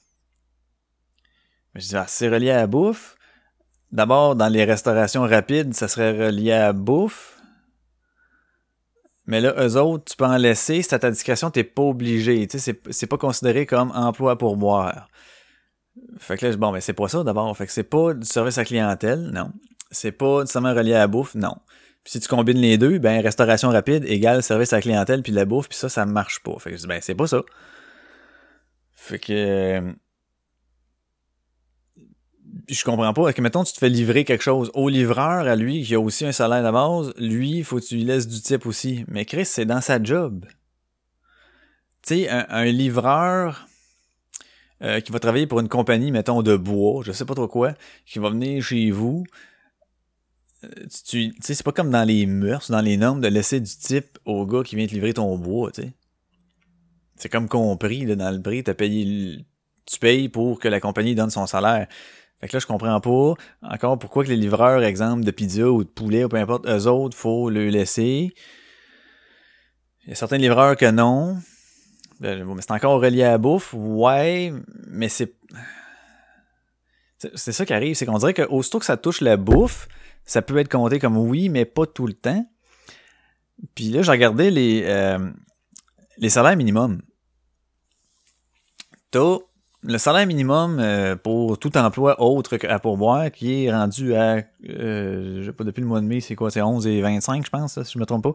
Je 1.74 1.88
dis, 1.88 1.96
ah, 1.96 2.04
c'est 2.06 2.28
relié 2.28 2.52
à 2.52 2.58
la 2.58 2.66
bouffe. 2.68 3.16
D'abord, 3.90 4.36
dans 4.36 4.46
les 4.46 4.64
restaurations 4.64 5.22
rapides, 5.22 5.74
ça 5.74 5.88
serait 5.88 6.26
relié 6.26 6.52
à 6.52 6.66
la 6.66 6.72
bouffe. 6.72 7.37
Mais 9.28 9.42
là, 9.42 9.54
eux 9.58 9.76
autres, 9.76 10.04
tu 10.06 10.16
peux 10.16 10.24
en 10.24 10.38
laisser. 10.38 10.80
C'est 10.80 10.94
à 10.94 10.98
ta 10.98 11.10
discrétion, 11.10 11.50
t'es 11.50 11.62
pas 11.62 11.82
obligé. 11.82 12.46
Tu 12.48 12.58
sais, 12.58 12.80
c'est 12.90 13.06
pas 13.06 13.18
considéré 13.18 13.66
comme 13.66 13.92
emploi 13.94 14.38
pour 14.38 14.56
boire. 14.56 15.08
Fait 16.18 16.38
que 16.38 16.46
là, 16.46 16.56
bon, 16.56 16.72
mais 16.72 16.80
c'est 16.80 16.94
pas 16.94 17.08
ça 17.08 17.22
d'abord. 17.22 17.54
Fait 17.54 17.66
que 17.66 17.72
c'est 17.72 17.82
pas 17.82 18.14
du 18.14 18.26
service 18.26 18.56
à 18.56 18.64
clientèle, 18.64 19.30
non. 19.32 19.52
C'est 19.90 20.12
pas 20.12 20.40
nécessairement 20.40 20.74
relié 20.74 20.94
à 20.94 21.00
la 21.00 21.06
bouffe, 21.08 21.34
non. 21.34 21.56
Puis 22.04 22.12
si 22.12 22.20
tu 22.20 22.28
combines 22.28 22.56
les 22.56 22.78
deux, 22.78 22.98
ben 22.98 23.20
restauration 23.20 23.68
rapide 23.68 24.04
égale 24.06 24.42
service 24.42 24.72
à 24.72 24.76
la 24.76 24.82
clientèle 24.82 25.22
puis 25.22 25.32
la 25.32 25.44
bouffe, 25.44 25.68
puis 25.68 25.76
ça, 25.76 25.90
ça 25.90 26.06
marche 26.06 26.42
pas. 26.42 26.56
Fait 26.58 26.72
que 26.72 26.86
ben 26.86 27.00
c'est 27.02 27.14
pas 27.14 27.26
ça. 27.26 27.42
Fait 28.94 29.18
que 29.18 29.32
euh, 29.32 29.92
je 32.68 32.84
comprends 32.84 33.12
pas. 33.12 33.32
Que 33.32 33.40
mettons, 33.40 33.64
tu 33.64 33.72
te 33.72 33.78
fais 33.78 33.88
livrer 33.88 34.24
quelque 34.24 34.42
chose 34.42 34.70
au 34.74 34.88
livreur, 34.88 35.46
à 35.46 35.56
lui, 35.56 35.82
qui 35.82 35.94
a 35.94 36.00
aussi 36.00 36.24
un 36.26 36.32
salaire 36.32 36.64
de 36.64 36.70
base, 36.70 37.12
lui, 37.16 37.58
il 37.58 37.64
faut 37.64 37.78
que 37.80 37.84
tu 37.84 37.96
lui 37.96 38.04
laisses 38.04 38.28
du 38.28 38.40
type 38.40 38.66
aussi. 38.66 39.04
Mais 39.08 39.24
Chris, 39.24 39.46
c'est 39.46 39.64
dans 39.64 39.80
sa 39.80 40.02
job. 40.02 40.44
Tu 42.02 42.24
sais, 42.24 42.28
un, 42.28 42.64
livreur 42.64 43.66
euh, 44.82 45.00
qui 45.00 45.12
va 45.12 45.18
travailler 45.18 45.46
pour 45.46 45.60
une 45.60 45.68
compagnie, 45.68 46.10
mettons, 46.10 46.42
de 46.42 46.56
bois, 46.56 47.02
je 47.04 47.12
sais 47.12 47.24
pas 47.24 47.34
trop 47.34 47.48
quoi, 47.48 47.74
qui 48.06 48.18
va 48.18 48.30
venir 48.30 48.62
chez 48.62 48.90
vous. 48.90 49.24
Euh, 50.64 50.68
tu 51.04 51.32
sais, 51.40 51.54
c'est 51.54 51.62
pas 51.62 51.72
comme 51.72 51.90
dans 51.90 52.04
les 52.04 52.26
mœurs, 52.26 52.70
dans 52.70 52.80
les 52.80 52.96
normes 52.96 53.20
de 53.20 53.28
laisser 53.28 53.60
du 53.60 53.70
type 53.70 54.18
au 54.24 54.46
gars 54.46 54.62
qui 54.62 54.76
vient 54.76 54.86
te 54.86 54.94
livrer 54.94 55.14
ton 55.14 55.36
bois, 55.36 55.70
tu 55.72 55.82
sais. 55.82 55.92
C'est 57.16 57.28
comme 57.28 57.48
compris, 57.48 58.06
là, 58.06 58.14
dans 58.14 58.30
le 58.30 58.40
prix, 58.40 58.62
t'as 58.62 58.74
payé, 58.74 59.44
tu 59.86 59.98
payes 59.98 60.28
pour 60.28 60.60
que 60.60 60.68
la 60.68 60.78
compagnie 60.78 61.16
donne 61.16 61.30
son 61.30 61.46
salaire. 61.46 61.88
Fait 62.40 62.48
que 62.48 62.56
là, 62.56 62.60
je 62.60 62.66
comprends 62.66 63.00
pas 63.00 63.34
encore 63.62 63.98
pourquoi 63.98 64.24
que 64.24 64.28
les 64.28 64.36
livreurs, 64.36 64.82
exemple, 64.82 65.24
de 65.24 65.30
pizza 65.30 65.70
ou 65.70 65.82
de 65.82 65.88
poulet 65.88 66.24
ou 66.24 66.28
peu 66.28 66.36
importe, 66.36 66.66
eux 66.66 66.86
autres, 66.86 67.16
faut 67.16 67.50
le 67.50 67.68
laisser. 67.68 68.32
Il 70.04 70.10
y 70.10 70.12
a 70.12 70.14
certains 70.14 70.38
livreurs 70.38 70.76
que 70.76 70.90
non. 70.90 71.38
Ben, 72.20 72.44
mais 72.44 72.62
c'est 72.62 72.72
encore 72.72 73.00
relié 73.00 73.24
à 73.24 73.32
la 73.32 73.38
bouffe, 73.38 73.74
ouais, 73.74 74.52
mais 74.86 75.08
c'est. 75.08 75.34
C'est 77.34 77.50
ça 77.50 77.66
qui 77.66 77.72
arrive, 77.72 77.96
c'est 77.96 78.06
qu'on 78.06 78.18
dirait 78.18 78.34
que 78.34 78.42
aussitôt 78.42 78.78
que 78.78 78.84
ça 78.84 78.96
touche 78.96 79.20
la 79.20 79.36
bouffe, 79.36 79.88
ça 80.24 80.40
peut 80.40 80.56
être 80.58 80.70
compté 80.70 81.00
comme 81.00 81.16
oui, 81.16 81.48
mais 81.48 81.64
pas 81.64 81.84
tout 81.84 82.06
le 82.06 82.12
temps. 82.12 82.48
Puis 83.74 83.90
là, 83.90 84.02
j'ai 84.02 84.12
regardé 84.12 84.52
les, 84.52 84.82
euh, 84.84 85.18
les 86.18 86.28
salaires 86.28 86.56
minimums. 86.56 87.02
T'as 89.10 89.38
le 89.84 89.98
salaire 89.98 90.26
minimum 90.26 90.78
euh, 90.80 91.14
pour 91.14 91.58
tout 91.58 91.76
emploi 91.76 92.20
autre 92.20 92.56
qu'à 92.56 92.78
pourboire, 92.78 93.30
qui 93.30 93.64
est 93.64 93.72
rendu 93.72 94.14
à, 94.14 94.42
euh, 94.68 95.40
je 95.40 95.46
sais 95.46 95.52
pas, 95.52 95.64
depuis 95.64 95.82
le 95.82 95.86
mois 95.86 96.00
de 96.00 96.06
mai, 96.06 96.20
c'est 96.20 96.34
quoi, 96.34 96.50
c'est 96.50 96.62
11 96.62 96.86
et 96.86 97.00
25, 97.00 97.44
je 97.44 97.50
pense, 97.50 97.82
si 97.82 97.92
je 97.92 97.98
me 97.98 98.04
trompe 98.04 98.24
pas. 98.24 98.32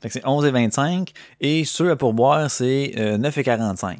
Fait 0.00 0.08
que 0.08 0.14
c'est 0.14 0.26
11 0.26 0.44
et 0.46 0.50
25, 0.50 1.12
et 1.40 1.64
ceux 1.64 1.90
à 1.90 1.96
pourboire, 1.96 2.50
c'est 2.50 2.92
euh, 2.98 3.18
9 3.18 3.38
et 3.38 3.42
45. 3.42 3.98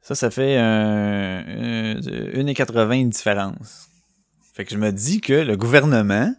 Ça, 0.00 0.14
ça 0.14 0.30
fait 0.30 0.58
un, 0.58 2.00
une 2.34 2.48
et 2.48 2.54
80 2.54 3.04
de 3.04 3.08
différence. 3.10 3.88
Fait 4.52 4.64
que 4.64 4.72
je 4.72 4.76
me 4.76 4.92
dis 4.92 5.20
que 5.20 5.32
le 5.32 5.56
gouvernement, 5.56 6.34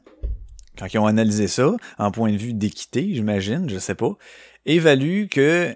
quand 0.77 0.93
ils 0.93 0.99
ont 0.99 1.07
analysé 1.07 1.47
ça, 1.47 1.71
en 1.97 2.11
point 2.11 2.31
de 2.31 2.37
vue 2.37 2.53
d'équité, 2.53 3.09
j'imagine, 3.13 3.69
je 3.69 3.79
sais 3.79 3.95
pas, 3.95 4.11
évalue 4.65 5.27
que 5.27 5.75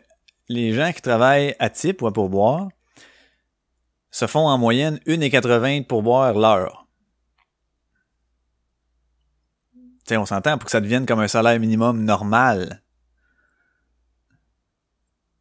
les 0.50 0.74
gens 0.74 0.92
qui 0.92 1.02
travaillent 1.02 1.56
à 1.60 1.70
type 1.70 2.02
ou 2.02 2.08
à 2.08 2.14
pourboire 2.14 2.70
se 4.12 4.28
font 4.28 4.48
en 4.48 4.58
moyenne 4.58 5.00
1,80 5.06 5.86
pour 5.86 6.04
boire 6.04 6.34
l'heure. 6.34 6.88
Tu 9.74 10.16
sais, 10.16 10.18
on 10.18 10.26
s'entend 10.26 10.58
pour 10.58 10.66
que 10.66 10.72
ça 10.72 10.82
devienne 10.82 11.06
comme 11.06 11.20
un 11.20 11.28
salaire 11.28 11.60
minimum 11.60 12.04
normal. 12.04 12.82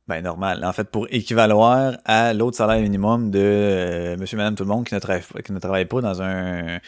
Ben 0.07 0.23
normal. 0.23 0.65
En 0.65 0.73
fait, 0.73 0.91
pour 0.91 1.07
équivaloir 1.11 1.99
à 2.05 2.33
l'autre 2.33 2.57
salaire 2.57 2.81
minimum 2.81 3.31
de 3.31 3.41
euh, 3.43 4.17
monsieur, 4.17 4.37
madame, 4.39 4.55
tout 4.55 4.65
le 4.65 4.69
monde 4.69 4.87
qui 4.87 4.95
ne, 4.95 5.01
travaille, 5.01 5.85
pas 5.85 6.01
dans 6.01 6.23
un, 6.23 6.79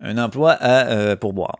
un 0.00 0.18
emploi 0.18 0.52
à 0.52 0.88
euh, 0.88 1.16
pourboire. 1.16 1.56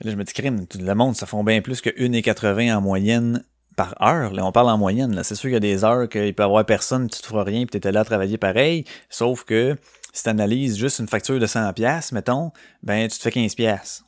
Là, 0.00 0.10
je 0.10 0.16
me 0.16 0.24
dis, 0.24 0.32
crime, 0.32 0.66
tout 0.66 0.78
le 0.78 0.94
monde, 0.94 1.14
ça 1.14 1.26
font 1.26 1.44
bien 1.44 1.60
plus 1.60 1.80
que 1.80 1.90
1,80 1.90 2.74
en 2.74 2.80
moyenne 2.80 3.44
par 3.76 3.94
heure. 4.02 4.32
Là, 4.32 4.44
on 4.44 4.52
parle 4.52 4.70
en 4.70 4.78
moyenne. 4.78 5.14
Là. 5.14 5.24
C'est 5.24 5.34
sûr 5.34 5.48
qu'il 5.48 5.54
y 5.54 5.56
a 5.56 5.60
des 5.60 5.84
heures 5.84 6.08
qu'il 6.08 6.34
peut 6.34 6.42
y 6.42 6.46
avoir 6.46 6.64
personne, 6.64 7.08
tu 7.08 7.20
te 7.20 7.26
feras 7.26 7.44
rien, 7.44 7.60
puis 7.60 7.72
tu 7.72 7.76
étais 7.78 7.92
là 7.92 8.00
à 8.00 8.04
travailler 8.04 8.38
pareil. 8.38 8.84
Sauf 9.08 9.44
que 9.44 9.76
si 10.12 10.22
tu 10.22 10.28
analyses 10.28 10.78
juste 10.78 10.98
une 10.98 11.08
facture 11.08 11.38
de 11.38 11.46
100 11.46 11.72
pièces, 11.72 12.12
mettons, 12.12 12.52
ben 12.82 13.08
tu 13.08 13.16
te 13.16 13.22
fais 13.22 13.30
15 13.30 13.54
pièces. 13.54 14.04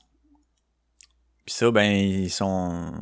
Puis 1.47 1.55
ça, 1.55 1.71
ben 1.71 1.91
ils 1.91 2.31
sont 2.31 2.93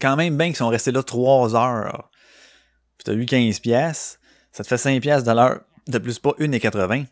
quand 0.00 0.16
même 0.16 0.36
bien 0.36 0.48
qu'ils 0.48 0.56
sont 0.56 0.68
restés 0.68 0.92
là 0.92 1.02
3 1.02 1.56
heures. 1.56 2.10
Puis 2.98 3.04
t'as 3.04 3.14
eu 3.14 3.26
15 3.26 3.60
pièces, 3.60 4.20
ça 4.52 4.62
te 4.62 4.68
fait 4.68 4.78
5 4.78 5.00
pièces 5.00 5.24
de 5.24 5.32
l'heure, 5.32 5.62
de 5.88 5.98
plus 5.98 6.18
pas 6.18 6.34
1,80. 6.38 7.06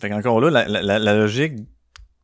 Fait 0.00 0.10
qu'encore 0.10 0.40
là, 0.40 0.64
la 0.68 1.14
logique 1.14 1.54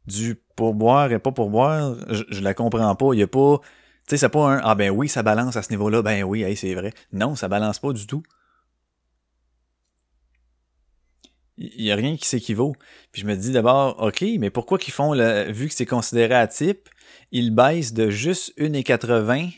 du 0.06 0.43
pourboire 0.56 1.12
et 1.12 1.18
pas 1.18 1.32
pourboire, 1.32 1.96
je, 2.08 2.24
je 2.28 2.40
la 2.40 2.54
comprends 2.54 2.94
pas. 2.94 3.12
Il 3.12 3.20
y 3.20 3.22
a 3.22 3.26
pas. 3.26 3.60
Tu 4.06 4.10
sais, 4.10 4.16
c'est 4.18 4.28
pas 4.28 4.46
un 4.50 4.60
Ah 4.64 4.74
ben 4.74 4.90
oui, 4.90 5.08
ça 5.08 5.22
balance 5.22 5.56
à 5.56 5.62
ce 5.62 5.70
niveau-là, 5.70 6.02
ben 6.02 6.24
oui, 6.24 6.44
c'est 6.56 6.74
vrai. 6.74 6.92
Non, 7.12 7.36
ça 7.36 7.48
balance 7.48 7.78
pas 7.78 7.92
du 7.92 8.06
tout. 8.06 8.22
Il 11.56 11.82
y 11.82 11.92
a 11.92 11.96
rien 11.96 12.16
qui 12.16 12.26
s'équivaut. 12.26 12.74
Puis 13.12 13.22
je 13.22 13.26
me 13.26 13.36
dis 13.36 13.52
d'abord, 13.52 14.02
OK, 14.02 14.24
mais 14.38 14.50
pourquoi 14.50 14.78
qu'ils 14.78 14.92
font, 14.92 15.14
le, 15.14 15.50
vu 15.50 15.68
que 15.68 15.74
c'est 15.74 15.86
considéré 15.86 16.34
à 16.34 16.46
type, 16.46 16.88
ils 17.30 17.54
baissent 17.54 17.92
de 17.92 18.10
juste 18.10 18.52
1,80 18.58 19.52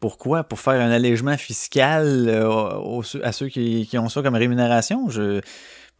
Pourquoi? 0.00 0.44
Pour 0.44 0.58
faire 0.58 0.80
un 0.80 0.90
allègement 0.90 1.36
fiscal 1.36 2.28
euh, 2.28 3.02
à 3.22 3.32
ceux 3.32 3.48
qui, 3.48 3.88
ont 3.98 4.08
ça 4.08 4.22
comme 4.22 4.34
rémunération? 4.34 5.10
Je, 5.10 5.42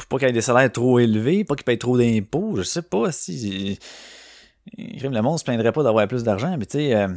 pour 0.07 0.19
pas 0.19 0.19
qu'il 0.19 0.29
y 0.29 0.31
ait 0.31 0.35
des 0.35 0.41
salaires 0.41 0.71
trop 0.71 0.99
élevés, 0.99 1.45
pas 1.45 1.55
qu'ils 1.55 1.65
payent 1.65 1.79
trop 1.79 1.97
d'impôts, 1.97 2.57
je 2.57 2.63
sais 2.63 2.83
pas 2.83 3.13
si. 3.13 3.79
Le 4.77 5.21
monde 5.21 5.39
se 5.39 5.45
plaindrait 5.45 5.73
pas 5.73 5.83
d'avoir 5.83 6.07
plus 6.09 6.23
d'argent, 6.23 6.57
mais 6.59 6.67
tu 6.67 6.79
sais. 6.79 6.95
Euh, 6.95 7.09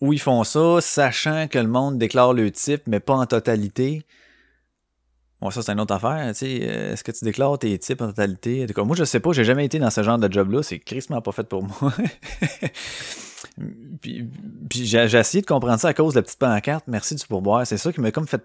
où 0.00 0.12
ils 0.12 0.20
font 0.20 0.44
ça, 0.44 0.80
sachant 0.80 1.48
que 1.48 1.58
le 1.58 1.68
monde 1.68 1.98
déclare 1.98 2.32
le 2.34 2.50
type, 2.50 2.82
mais 2.86 3.00
pas 3.00 3.14
en 3.14 3.26
totalité. 3.26 4.04
Bon, 5.40 5.50
ça, 5.50 5.62
c'est 5.62 5.72
une 5.72 5.80
autre 5.80 5.94
affaire. 5.94 6.26
Tu 6.28 6.34
sais, 6.34 6.60
euh, 6.62 6.92
est-ce 6.92 7.04
que 7.04 7.12
tu 7.12 7.24
déclares 7.24 7.58
tes 7.58 7.78
types 7.78 8.00
en 8.00 8.08
totalité? 8.08 8.66
Moi, 8.76 8.96
je 8.96 9.04
sais 9.04 9.20
pas, 9.20 9.32
j'ai 9.32 9.44
jamais 9.44 9.64
été 9.64 9.78
dans 9.78 9.90
ce 9.90 10.02
genre 10.02 10.18
de 10.18 10.30
job-là. 10.30 10.62
C'est 10.62 10.78
crissement 10.78 11.20
pas 11.20 11.32
fait 11.32 11.44
pour 11.44 11.62
moi. 11.62 11.92
puis, 14.00 14.28
j'ai, 14.70 15.04
essayé 15.04 15.42
de 15.42 15.46
comprendre 15.46 15.78
ça 15.78 15.88
à 15.88 15.94
cause 15.94 16.14
de 16.14 16.18
la 16.18 16.22
petite 16.22 16.38
pancarte. 16.38 16.84
Merci 16.86 17.14
du 17.14 17.26
pourboire. 17.26 17.66
C'est 17.66 17.78
ça 17.78 17.92
qui 17.92 18.00
m'a 18.00 18.10
comme 18.10 18.26
fait 18.26 18.42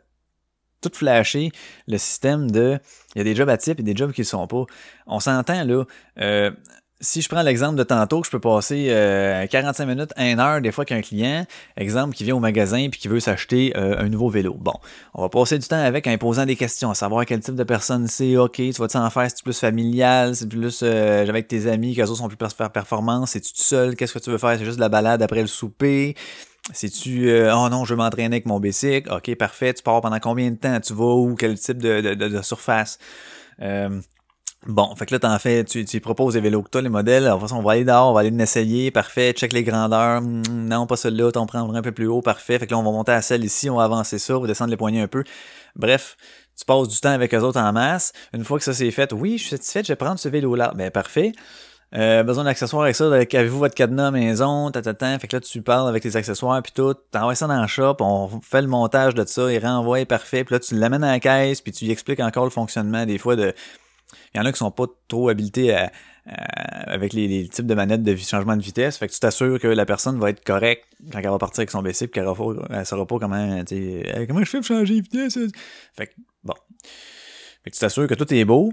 tout 0.82 0.92
flasher 0.94 1.52
le 1.88 1.98
système 1.98 2.50
de 2.50 2.80
il 3.16 3.20
y 3.20 3.22
a 3.22 3.24
des 3.24 3.36
jobs 3.36 3.50
à 3.50 3.58
type 3.58 3.80
et 3.80 3.84
des 3.84 3.96
jobs 3.96 4.12
qui 4.12 4.22
ne 4.22 4.26
sont 4.26 4.48
pas. 4.48 4.66
On 5.08 5.20
s'entend 5.20 5.64
là. 5.64 5.84
Euh, 6.20 6.52
si 7.02 7.22
je 7.22 7.30
prends 7.30 7.42
l'exemple 7.42 7.76
de 7.76 7.84
tantôt, 7.84 8.22
que 8.22 8.28
je 8.28 8.32
peux 8.32 8.40
passer 8.40 8.88
euh, 8.90 9.48
45 9.48 9.86
minutes, 9.86 10.12
1 10.18 10.38
heure 10.40 10.62
des 10.62 10.72
fois 10.72 10.84
qu'un 10.84 11.02
client, 11.02 11.46
exemple, 11.78 12.14
qui 12.14 12.26
vient 12.26 12.36
au 12.36 12.40
magasin 12.40 12.90
puis 12.90 13.00
qui 13.00 13.08
veut 13.08 13.22
s'acheter 13.22 13.74
euh, 13.78 13.98
un 13.98 14.10
nouveau 14.10 14.30
vélo. 14.30 14.56
Bon, 14.60 14.74
on 15.14 15.22
va 15.22 15.30
passer 15.30 15.58
du 15.58 15.68
temps 15.68 15.82
avec 15.82 16.08
en 16.08 16.18
posant 16.18 16.46
des 16.46 16.56
questions, 16.56 16.92
à 16.92 16.96
savoir 16.96 17.26
quel 17.26 17.40
type 17.40 17.56
de 17.56 17.64
personne 17.64 18.08
c'est, 18.08 18.36
ok, 18.36 18.56
tu 18.56 18.72
vas-tu 18.72 18.98
en 18.98 19.10
faire, 19.10 19.30
c'est 19.30 19.44
plus 19.44 19.58
familial, 19.58 20.36
c'est 20.36 20.50
plus 20.50 20.82
euh, 20.84 21.26
avec 21.28 21.48
tes 21.48 21.68
amis, 21.68 21.96
qu'eux 21.96 22.04
autres 22.04 22.18
sont 22.18 22.28
plus 22.28 22.38
faire 22.54 22.72
performance, 22.72 23.32
c'est-tu 23.32 23.54
tout 23.54 23.62
seul, 23.62 23.96
qu'est-ce 23.96 24.14
que 24.14 24.20
tu 24.20 24.30
veux 24.30 24.38
faire, 24.38 24.58
c'est 24.58 24.66
juste 24.66 24.78
de 24.78 24.82
la 24.82 24.90
balade 24.90 25.22
après 25.22 25.42
le 25.42 25.48
souper, 25.48 26.16
c'est-tu 26.74 27.30
euh, 27.30 27.54
oh 27.56 27.70
non, 27.70 27.86
je 27.86 27.94
veux 27.94 27.98
m'entraîner 27.98 28.36
avec 28.36 28.46
mon 28.46 28.60
bicycle, 28.60 29.12
ok, 29.12 29.36
parfait, 29.36 29.74
tu 29.74 29.84
pars 29.84 30.02
pendant 30.02 30.20
combien 30.20 30.52
de 30.52 30.56
temps, 30.56 30.80
tu 30.80 30.94
vas 30.94 31.14
où, 31.16 31.36
quel 31.36 31.60
type 31.60 31.78
de, 31.78 32.14
de, 32.14 32.42
surface? 32.42 33.00
Euh, 33.62 34.02
Bon, 34.68 34.94
fait 34.96 35.06
que 35.06 35.16
là, 35.16 35.20
t'en 35.20 35.40
fais, 35.40 35.64
tu, 35.64 35.86
tu 35.86 36.02
proposes 36.02 36.36
les 36.36 36.42
vélos 36.42 36.64
que 36.64 36.70
t'as, 36.70 36.82
les 36.82 36.90
modèles. 36.90 37.30
Toute 37.32 37.40
façon, 37.40 37.56
on 37.56 37.62
va 37.62 37.74
aller 37.74 37.86
dehors, 37.86 38.10
on 38.10 38.14
va 38.14 38.20
aller 38.20 38.30
l'essayer, 38.30 38.92
parfait, 38.92 39.32
check 39.32 39.54
les 39.54 39.64
grandeurs. 39.64 40.22
Hmm, 40.22 40.42
non, 40.68 40.86
pas 40.86 40.98
celle-là, 40.98 41.32
t'en 41.32 41.46
prends 41.46 41.74
un 41.74 41.82
peu 41.82 41.94
plus 41.94 42.08
haut, 42.08 42.22
parfait. 42.22 42.60
Fait 42.60 42.68
que 42.68 42.72
là, 42.72 42.78
on 42.78 42.84
va 42.84 42.92
monter 42.92 43.14
à 43.14 43.22
celle 43.22 43.46
ici, 43.46 43.70
on 43.70 43.78
va 43.78 43.86
avancer 43.86 44.20
ça, 44.20 44.38
on 44.38 44.42
va 44.42 44.48
descendre 44.48 44.72
les 44.72 44.78
poignées 44.78 45.00
un 45.02 45.08
peu. 45.08 45.24
Bref, 45.78 46.18
tu 46.58 46.66
passes 46.66 46.90
du 46.90 47.00
temps 47.00 47.12
avec 47.12 47.34
eux 47.34 47.40
autres 47.40 47.60
en 47.60 47.72
masse. 47.72 48.12
Une 48.34 48.44
fois 48.44 48.58
que 48.58 48.66
ça 48.66 48.74
c'est 48.74 48.92
fait, 48.92 49.14
oui, 49.14 49.38
je 49.38 49.44
suis 49.44 49.50
satisfait, 49.52 49.82
je 49.82 49.94
vais 49.94 49.96
prendre 49.96 50.20
ce 50.20 50.28
vélo-là. 50.28 50.74
Ben, 50.76 50.92
parfait. 50.92 51.32
Euh, 51.96 52.22
besoin 52.22 52.44
d'accessoires 52.44 52.84
avec 52.84 52.96
ça, 52.96 53.08
avez-vous 53.08 53.58
votre 53.58 53.74
cadenas 53.74 54.12
maison, 54.12 54.70
tata, 54.70 55.18
fait 55.18 55.28
que 55.28 55.36
là 55.38 55.42
tu 55.42 55.64
parles 55.64 55.90
avec 55.90 56.04
les 56.04 56.16
accessoires 56.16 56.62
puis 56.62 56.72
tout, 56.72 56.94
t'envoies 57.12 57.34
ça 57.34 57.48
dans 57.48 57.60
le 57.60 57.68
shop, 57.68 57.96
on 58.02 58.30
fait 58.44 58.62
le 58.62 58.68
montage 58.68 59.16
de 59.16 59.26
ça, 59.26 59.52
il 59.52 59.58
renvoie 59.66 60.06
parfait, 60.06 60.44
puis 60.44 60.54
là 60.54 60.60
tu 60.60 60.76
l'amènes 60.76 61.04
à 61.04 61.14
la 61.14 61.20
caisse, 61.20 61.62
puis 61.62 61.72
tu 61.72 61.86
lui 61.86 61.92
expliques 61.92 62.20
encore 62.20 62.44
le 62.44 62.52
fonctionnement 62.52 63.08
des 63.08 63.18
fois 63.18 63.36
de 63.36 63.56
il 64.34 64.38
y 64.38 64.40
en 64.40 64.46
a 64.46 64.52
qui 64.52 64.60
sont 64.60 64.70
pas 64.70 64.86
trop 65.08 65.30
habilités 65.30 65.76
avec 66.26 67.14
les, 67.14 67.48
types 67.48 67.66
de 67.66 67.74
manettes 67.74 68.04
de 68.04 68.16
changement 68.16 68.56
de 68.56 68.62
vitesse. 68.62 68.98
Fait 68.98 69.08
que 69.08 69.14
tu 69.14 69.20
t'assures 69.20 69.60
que 69.60 69.68
la 69.68 69.86
personne 69.86 70.20
va 70.20 70.30
être 70.30 70.44
correcte 70.44 70.86
quand 71.12 71.20
elle 71.20 71.30
va 71.30 71.38
partir 71.38 71.62
avec 71.62 71.72
son 71.72 71.82
BC 71.82 72.10
qu'elle 72.10 72.26
ne 72.26 72.84
saura 72.84 73.06
pas 73.06 73.20
comment, 73.20 73.64
comment 74.28 74.40
je 74.40 74.46
fais 74.46 74.58
pour 74.58 74.66
changer 74.66 75.02
de 75.02 75.02
vitesse. 75.02 75.40
Fait 75.96 76.08
que, 76.08 76.14
bon. 76.44 76.54
Fait 77.64 77.72
que 77.72 77.76
tu 77.76 77.80
t'assures 77.80 78.08
que 78.08 78.14
tout 78.14 78.32
est 78.34 78.46
beau. 78.46 78.72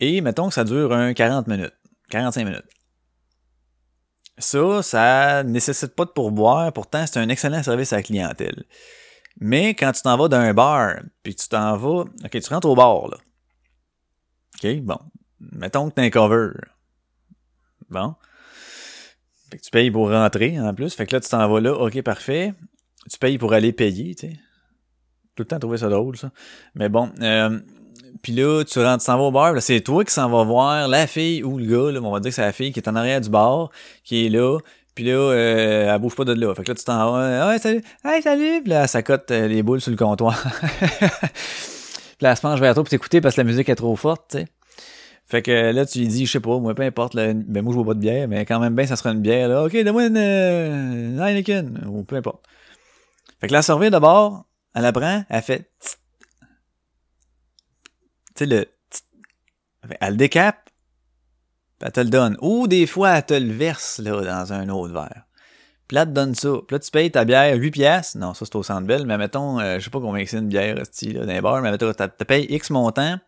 Et 0.00 0.20
mettons 0.20 0.48
que 0.48 0.54
ça 0.54 0.64
dure 0.64 0.92
un 0.92 1.12
40 1.14 1.46
minutes. 1.46 1.74
45 2.14 2.44
minutes. 2.44 2.68
Ça, 4.38 4.82
ça 4.82 5.42
nécessite 5.42 5.96
pas 5.96 6.04
de 6.04 6.10
pourboire. 6.10 6.72
Pourtant, 6.72 7.06
c'est 7.06 7.18
un 7.18 7.28
excellent 7.28 7.62
service 7.62 7.92
à 7.92 7.96
la 7.96 8.02
clientèle. 8.02 8.64
Mais 9.40 9.74
quand 9.74 9.90
tu 9.90 10.02
t'en 10.02 10.16
vas 10.16 10.28
d'un 10.28 10.54
bar, 10.54 11.00
puis 11.24 11.34
tu 11.34 11.48
t'en 11.48 11.76
vas, 11.76 12.04
ok, 12.24 12.40
tu 12.40 12.54
rentres 12.54 12.68
au 12.68 12.76
bar, 12.76 13.08
là. 13.08 13.16
OK, 14.54 14.80
bon. 14.82 14.98
Mettons 15.40 15.88
que 15.88 15.94
t'as 15.94 16.02
un 16.02 16.10
cover. 16.10 16.50
Bon. 17.90 18.14
Fait 19.50 19.58
que 19.58 19.62
tu 19.62 19.70
payes 19.70 19.90
pour 19.90 20.10
rentrer 20.10 20.60
en 20.60 20.72
plus. 20.72 20.94
Fait 20.94 21.06
que 21.06 21.16
là, 21.16 21.20
tu 21.20 21.28
t'en 21.28 21.48
vas 21.48 21.60
là. 21.60 21.74
OK, 21.74 22.00
parfait. 22.02 22.54
Tu 23.10 23.18
payes 23.18 23.38
pour 23.38 23.52
aller 23.52 23.72
payer, 23.72 24.14
tu 24.14 24.28
sais. 24.28 24.38
Tout 25.34 25.42
le 25.42 25.46
temps 25.48 25.58
trouver 25.58 25.78
ça 25.78 25.88
drôle, 25.88 26.16
ça. 26.16 26.30
Mais 26.76 26.88
bon. 26.88 27.10
Euh, 27.20 27.58
puis 28.22 28.32
là, 28.32 28.64
tu 28.64 28.78
rentres, 28.80 29.04
t'en 29.04 29.16
vas 29.18 29.24
au 29.24 29.30
bar. 29.30 29.60
C'est 29.60 29.80
toi 29.80 30.04
qui 30.04 30.12
s'en 30.12 30.28
vas 30.28 30.44
voir 30.44 30.88
la 30.88 31.06
fille 31.06 31.42
ou 31.42 31.58
le 31.58 31.66
gars. 31.66 31.92
Là, 31.92 32.00
on 32.02 32.10
va 32.10 32.20
dire 32.20 32.30
que 32.30 32.34
c'est 32.34 32.42
la 32.42 32.52
fille 32.52 32.72
qui 32.72 32.80
est 32.80 32.88
en 32.88 32.96
arrière 32.96 33.20
du 33.20 33.28
bar, 33.28 33.70
qui 34.04 34.26
est 34.26 34.28
là. 34.28 34.58
Puis 34.94 35.04
là, 35.04 35.12
euh, 35.12 35.92
elle 35.92 36.00
bouge 36.00 36.14
pas 36.14 36.24
de 36.24 36.32
là. 36.32 36.54
Fait 36.54 36.62
que 36.62 36.70
là, 36.70 36.74
tu 36.74 36.84
t'en 36.84 37.12
vas. 37.12 37.48
Ouais, 37.48 37.58
salut. 37.58 37.82
Hey, 38.04 38.22
salut. 38.22 38.62
Puis 38.62 38.70
là, 38.70 38.86
ça 38.86 39.02
cote 39.02 39.30
euh, 39.30 39.48
les 39.48 39.62
boules 39.62 39.80
sur 39.80 39.90
le 39.90 39.96
comptoir. 39.96 40.40
Puis 40.80 42.22
là, 42.22 42.30
elle 42.30 42.36
se 42.36 42.42
penche 42.42 42.60
vers 42.60 42.74
toi 42.74 42.84
pour 42.84 42.90
t'écouter 42.90 43.20
parce 43.20 43.34
que 43.34 43.40
la 43.40 43.44
musique 43.44 43.68
est 43.68 43.74
trop 43.74 43.96
forte, 43.96 44.26
tu 44.30 44.38
sais. 44.38 44.46
Fait 45.26 45.42
que 45.42 45.72
là, 45.72 45.86
tu 45.86 46.00
lui 46.00 46.06
dis, 46.06 46.26
je 46.26 46.32
sais 46.32 46.40
pas, 46.40 46.58
moi, 46.58 46.74
peu 46.74 46.82
importe, 46.82 47.14
là, 47.14 47.32
ben 47.32 47.62
moi, 47.62 47.72
je 47.72 47.78
bois 47.78 47.86
pas 47.86 47.94
de 47.94 48.00
bière, 48.00 48.28
mais 48.28 48.44
quand 48.44 48.60
même 48.60 48.74
bien, 48.74 48.86
ça 48.86 48.94
sera 48.94 49.10
une 49.10 49.20
bière, 49.20 49.48
là. 49.48 49.64
OK, 49.64 49.72
donne-moi 49.72 50.06
une, 50.06 50.16
euh, 50.18 51.18
Heineken, 51.18 51.86
ou 51.88 52.04
peu 52.04 52.16
importe. 52.16 52.44
Fait 53.40 53.48
que 53.48 53.52
la 53.52 53.62
servir 53.62 53.90
d'abord, 53.90 54.44
elle 54.74 54.82
la 54.82 54.92
prend, 54.92 55.24
elle 55.28 55.42
fait 55.42 55.70
sais, 58.36 58.46
le 58.46 58.66
elle 60.00 60.12
le 60.12 60.16
décape, 60.16 60.70
elle 61.80 61.92
te 61.92 62.00
le 62.00 62.08
donne. 62.08 62.36
Ou 62.40 62.66
des 62.66 62.86
fois, 62.86 63.10
elle 63.10 63.26
te 63.26 63.34
le 63.34 63.52
verse, 63.52 63.98
là, 63.98 64.22
dans 64.22 64.52
un 64.52 64.68
autre 64.68 64.92
verre. 64.92 65.24
Puis 65.88 65.96
là, 65.96 66.06
te 66.06 66.12
donne 66.12 66.34
ça. 66.34 66.50
Puis 66.66 66.74
là, 66.74 66.78
tu 66.78 66.90
payes 66.90 67.10
ta 67.10 67.24
bière 67.24 67.54
8 67.56 67.70
piastres. 67.70 68.18
Non, 68.18 68.32
ça, 68.32 68.46
c'est 68.46 68.56
au 68.56 68.62
centre 68.62 68.86
belle. 68.86 69.06
Mais 69.06 69.18
mettons, 69.18 69.60
euh, 69.60 69.78
je 69.78 69.84
sais 69.84 69.90
pas 69.90 70.00
combien 70.00 70.24
c'est 70.24 70.38
une 70.38 70.48
bière, 70.48 70.78
style, 70.86 71.20
les 71.20 71.40
bars, 71.40 71.60
mais 71.60 71.70
mettons, 71.70 71.92
tu 71.92 72.24
payes 72.24 72.46
X 72.48 72.70
montant. 72.70 73.18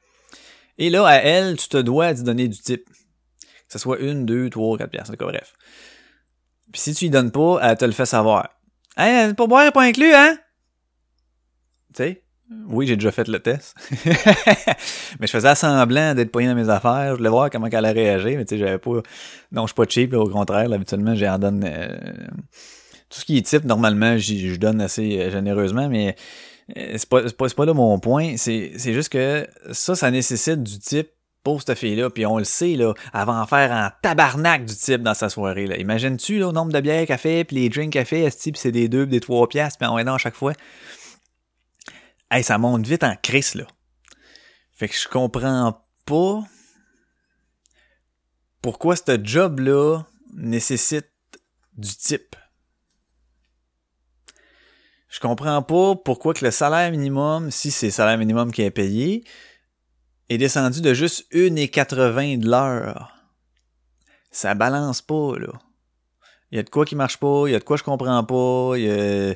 Et 0.78 0.90
là, 0.90 1.06
à 1.06 1.16
elle, 1.16 1.56
tu 1.56 1.68
te 1.68 1.76
dois 1.76 2.14
d'y 2.14 2.22
donner 2.22 2.48
du 2.48 2.58
type. 2.58 2.88
Que 2.88 3.72
ce 3.72 3.78
soit 3.78 3.98
une, 3.98 4.24
deux, 4.24 4.48
trois, 4.48 4.78
quatre 4.78 4.90
piastres, 4.90 5.14
en 5.20 5.26
bref. 5.26 5.52
Puis 6.72 6.80
si 6.80 6.94
tu 6.94 7.06
y 7.06 7.10
donnes 7.10 7.32
pas, 7.32 7.58
elle 7.62 7.76
te 7.76 7.84
le 7.84 7.92
fait 7.92 8.06
savoir. 8.06 8.48
Hein, 8.96 9.34
pour 9.34 9.48
boire, 9.48 9.70
pas 9.72 9.82
inclus, 9.82 10.14
hein? 10.14 10.38
Tu 11.94 12.02
sais? 12.02 12.25
Oui, 12.68 12.86
j'ai 12.86 12.94
déjà 12.94 13.10
fait 13.10 13.26
le 13.26 13.40
test. 13.40 13.74
mais 15.20 15.26
je 15.26 15.32
faisais 15.32 15.54
semblant 15.56 16.14
d'être 16.14 16.30
poigné 16.30 16.48
dans 16.48 16.54
mes 16.54 16.68
affaires. 16.68 17.12
Je 17.12 17.16
voulais 17.16 17.28
voir 17.28 17.50
comment 17.50 17.66
elle 17.66 17.74
allait 17.74 17.90
réagir, 17.90 18.38
mais 18.38 18.44
tu 18.44 18.54
sais, 18.54 18.58
j'avais 18.58 18.78
pas. 18.78 19.02
Non, 19.50 19.62
je 19.62 19.68
suis 19.68 19.74
pas 19.74 19.84
cheap, 19.88 20.14
au 20.14 20.28
contraire. 20.28 20.70
habituellement, 20.72 21.14
j'en 21.16 21.38
donne. 21.38 21.64
Euh, 21.66 21.88
tout 23.08 23.20
ce 23.20 23.24
qui 23.24 23.38
est 23.38 23.42
type, 23.42 23.64
normalement, 23.64 24.16
je 24.16 24.56
donne 24.56 24.80
assez 24.80 25.18
euh, 25.18 25.30
généreusement, 25.30 25.88
mais 25.88 26.16
euh, 26.76 26.94
c'est 26.96 27.08
pas, 27.08 27.22
pas, 27.22 27.48
pas 27.48 27.64
là 27.64 27.74
mon 27.74 27.98
point. 27.98 28.36
C'est 28.36 28.78
juste 28.78 29.08
que 29.08 29.46
ça, 29.72 29.94
ça 29.94 30.10
nécessite 30.10 30.62
du 30.62 30.78
type 30.78 31.08
pour 31.42 31.62
cette 31.62 31.78
fille-là, 31.78 32.10
puis 32.10 32.26
on 32.26 32.38
le 32.38 32.44
sait, 32.44 32.74
là, 32.74 32.92
elle 33.14 33.24
va 33.24 33.40
en 33.40 33.46
faire 33.46 33.72
un 33.72 33.92
tabarnak 34.02 34.64
du 34.64 34.74
type 34.74 35.02
dans 35.02 35.14
sa 35.14 35.28
soirée. 35.28 35.68
Là. 35.68 35.76
Imagines-tu 35.76 36.40
le 36.40 36.50
nombre 36.50 36.72
de 36.72 36.80
bières 36.80 37.06
qu'elle 37.06 37.18
fait, 37.18 37.44
puis 37.44 37.56
les 37.56 37.68
drinks 37.68 37.92
qu'elle 37.92 38.04
fait, 38.04 38.28
ce 38.30 38.36
type, 38.36 38.56
c'est 38.56 38.72
des 38.72 38.88
deux, 38.88 39.06
des 39.06 39.20
trois 39.20 39.48
piastres, 39.48 39.78
puis 39.78 39.88
on 39.88 39.96
est 39.96 40.02
dans 40.02 40.14
à 40.14 40.18
chaque 40.18 40.34
fois? 40.34 40.54
Hey, 42.30 42.42
ça 42.42 42.58
monte 42.58 42.86
vite 42.86 43.04
en 43.04 43.14
crise, 43.16 43.54
là. 43.54 43.66
Fait 44.72 44.88
que 44.88 44.96
je 44.96 45.08
comprends 45.08 45.84
pas 46.04 46.42
pourquoi 48.60 48.96
ce 48.96 49.18
job-là 49.22 50.02
nécessite 50.34 51.10
du 51.76 51.94
type. 51.94 52.34
Je 55.08 55.20
comprends 55.20 55.62
pas 55.62 55.94
pourquoi 55.94 56.34
que 56.34 56.44
le 56.44 56.50
salaire 56.50 56.90
minimum, 56.90 57.50
si 57.50 57.70
c'est 57.70 57.86
le 57.86 57.92
salaire 57.92 58.18
minimum 58.18 58.50
qui 58.50 58.62
est 58.62 58.70
payé, 58.70 59.24
est 60.28 60.36
descendu 60.36 60.80
de 60.80 60.92
juste 60.94 61.32
1,80 61.32 62.40
de 62.40 62.50
l'heure. 62.50 63.14
Ça 64.32 64.54
balance 64.54 65.00
pas, 65.00 65.38
là. 65.38 65.52
Il 66.50 66.56
y 66.56 66.58
a 66.58 66.64
de 66.64 66.70
quoi 66.70 66.84
qui 66.84 66.96
marche 66.96 67.18
pas, 67.18 67.44
il 67.46 67.52
y 67.52 67.54
a 67.54 67.60
de 67.60 67.64
quoi 67.64 67.76
je 67.76 67.84
comprends 67.84 68.24
pas, 68.24 68.72
il 68.76 68.84
y 68.84 68.90
a 68.90 69.34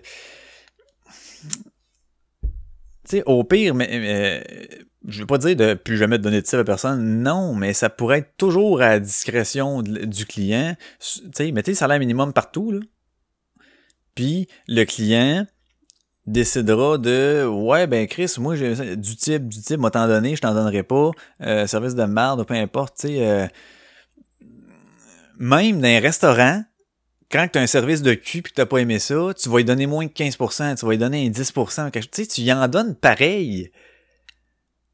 au 3.27 3.45
pire, 3.45 3.75
mais, 3.75 3.89
mais 3.91 4.79
je 5.07 5.21
veux 5.21 5.27
pas 5.27 5.39
dire 5.39 5.57
de 5.57 5.75
plus 5.75 5.97
jamais 5.97 6.19
donner 6.19 6.41
de 6.41 6.47
type 6.47 6.59
à 6.59 6.65
personne, 6.65 7.23
non, 7.23 7.55
mais 7.55 7.73
ça 7.73 7.91
pourrait 7.91 8.19
être 8.19 8.37
toujours 8.37 8.83
à 8.83 8.99
discrétion 8.99 9.83
du 9.83 10.27
client. 10.27 10.77
Tu 10.99 11.21
sais, 11.35 11.53
mettez 11.53 11.73
le 11.73 11.77
salaire 11.77 11.99
minimum 11.99 12.33
partout, 12.33 12.73
là. 12.73 12.81
Puis 14.15 14.49
le 14.67 14.85
client 14.85 15.47
décidera 16.27 16.99
de 16.99 17.47
ouais 17.47 17.87
ben 17.87 18.07
Chris 18.07 18.35
moi 18.39 18.55
j'ai 18.55 18.97
du 18.97 19.17
type 19.17 19.49
du 19.49 19.61
type 19.63 19.81
m'a 19.81 19.91
t'en 19.91 20.07
donné 20.07 20.37
je 20.37 20.41
t'en 20.41 20.55
donnerai 20.55 20.83
pas 20.83 21.11
euh, 21.41 21.67
service 21.67 21.95
de 21.95 22.05
merde 22.05 22.47
peu 22.47 22.55
importe 22.55 22.97
tu 23.01 23.09
sais 23.09 23.27
euh, 23.27 23.47
même 25.39 25.81
dans 25.81 25.89
un 25.89 25.99
restaurant 25.99 26.63
quand 27.31 27.47
tu 27.53 27.59
as 27.59 27.63
un 27.63 27.67
service 27.67 28.03
de 28.03 28.15
cul 28.15 28.39
et 28.39 28.43
que 28.43 28.51
tu 28.51 28.67
pas 28.67 28.79
aimé 28.79 28.99
ça, 28.99 29.33
tu 29.37 29.49
vas 29.49 29.59
lui 29.59 29.65
donner 29.65 29.87
moins 29.87 30.09
que 30.09 30.15
15%, 30.15 30.79
tu 30.79 30.85
vas 30.85 30.91
lui 30.91 30.99
donner 30.99 31.27
un 31.27 31.31
10%. 31.31 31.91
Tu 31.91 32.03
sais, 32.13 32.27
tu 32.27 32.41
y 32.43 32.53
en 32.53 32.67
donnes 32.69 32.95
pareil, 32.97 33.71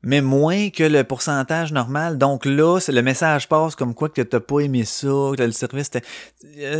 mais 0.02 0.20
moins 0.20 0.70
que 0.70 0.84
le 0.84 1.02
pourcentage 1.04 1.72
normal. 1.72 2.18
Donc 2.18 2.44
là, 2.44 2.78
le 2.86 3.02
message 3.02 3.48
passe 3.48 3.74
comme 3.74 3.94
quoi 3.94 4.08
que 4.08 4.22
t'as 4.22 4.40
pas 4.40 4.60
aimé 4.60 4.84
ça, 4.84 5.08
que 5.36 5.42
le 5.42 5.52
service... 5.52 5.90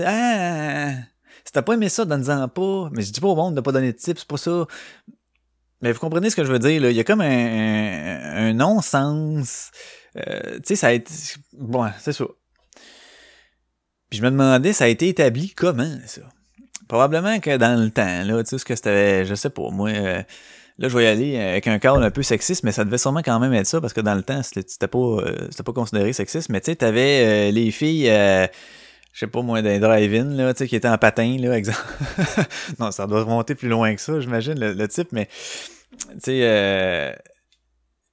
Ah, 0.06 0.92
Si 1.44 1.52
t'as 1.52 1.62
pas 1.62 1.74
aimé 1.74 1.88
ça, 1.88 2.04
donne-en 2.04 2.48
pas. 2.48 2.90
Mais 2.92 3.02
je 3.02 3.12
dis 3.12 3.20
pas 3.20 3.28
au 3.28 3.34
monde 3.34 3.54
de 3.54 3.60
pas 3.60 3.72
donner 3.72 3.92
de 3.92 3.96
tips, 3.96 4.20
c'est 4.20 4.28
pas 4.28 4.36
ça. 4.36 4.66
Mais 5.80 5.92
vous 5.92 6.00
comprenez 6.00 6.30
ce 6.30 6.36
que 6.36 6.44
je 6.44 6.52
veux 6.52 6.58
dire, 6.58 6.80
là. 6.80 6.90
Il 6.90 6.96
y 6.96 7.00
a 7.00 7.04
comme 7.04 7.20
un, 7.20 8.48
un, 8.48 8.52
non-sens. 8.52 9.70
Euh, 10.16 10.56
tu 10.56 10.62
sais, 10.64 10.76
ça 10.76 10.88
a 10.88 10.92
été... 10.92 11.12
Bon, 11.52 11.86
c'est 11.98 12.12
ça. 12.12 12.24
Puis 14.10 14.18
je 14.18 14.24
me 14.24 14.30
demandais, 14.30 14.72
ça 14.72 14.84
a 14.84 14.88
été 14.88 15.08
établi 15.08 15.50
comment, 15.50 15.96
ça? 16.06 16.22
Probablement 16.88 17.40
que 17.40 17.56
dans 17.56 17.80
le 17.80 17.90
temps, 17.90 18.22
là, 18.24 18.42
tu 18.44 18.50
sais, 18.50 18.58
ce 18.58 18.64
que 18.64 18.76
c'était, 18.76 19.24
je 19.24 19.34
sais 19.34 19.50
pas, 19.50 19.70
moi, 19.70 19.90
euh, 19.90 20.22
là, 20.78 20.88
je 20.88 20.96
vais 20.96 21.04
y 21.04 21.06
aller 21.06 21.36
avec 21.36 21.66
un 21.66 21.80
cadre 21.80 22.00
un 22.02 22.10
peu 22.12 22.22
sexiste, 22.22 22.62
mais 22.62 22.70
ça 22.70 22.84
devait 22.84 22.98
sûrement 22.98 23.22
quand 23.24 23.40
même 23.40 23.52
être 23.54 23.66
ça, 23.66 23.80
parce 23.80 23.92
que 23.92 24.00
dans 24.00 24.14
le 24.14 24.22
temps, 24.22 24.40
c'était 24.42 24.86
pas, 24.86 24.98
euh, 24.98 25.48
pas 25.64 25.72
considéré 25.72 26.12
sexiste, 26.12 26.48
mais 26.48 26.60
tu 26.60 26.66
sais, 26.66 26.76
t'avais 26.76 27.50
les 27.50 27.72
filles, 27.72 28.06
je 28.06 29.18
sais 29.18 29.26
pas 29.26 29.42
moi, 29.42 29.62
d'un 29.62 29.80
drive-in, 29.80 30.26
là, 30.36 30.54
tu 30.54 30.58
sais, 30.58 30.68
qui 30.68 30.76
étaient 30.76 30.88
en 30.88 30.98
patin, 30.98 31.36
là, 31.40 31.52
exemple. 31.56 31.80
non, 32.78 32.92
ça 32.92 33.08
doit 33.08 33.24
remonter 33.24 33.56
plus 33.56 33.68
loin 33.68 33.92
que 33.96 34.00
ça, 34.00 34.20
j'imagine, 34.20 34.58
le, 34.58 34.72
le, 34.72 34.86
type, 34.86 35.08
mais, 35.10 35.26
tu 36.12 36.20
sais, 36.22 37.16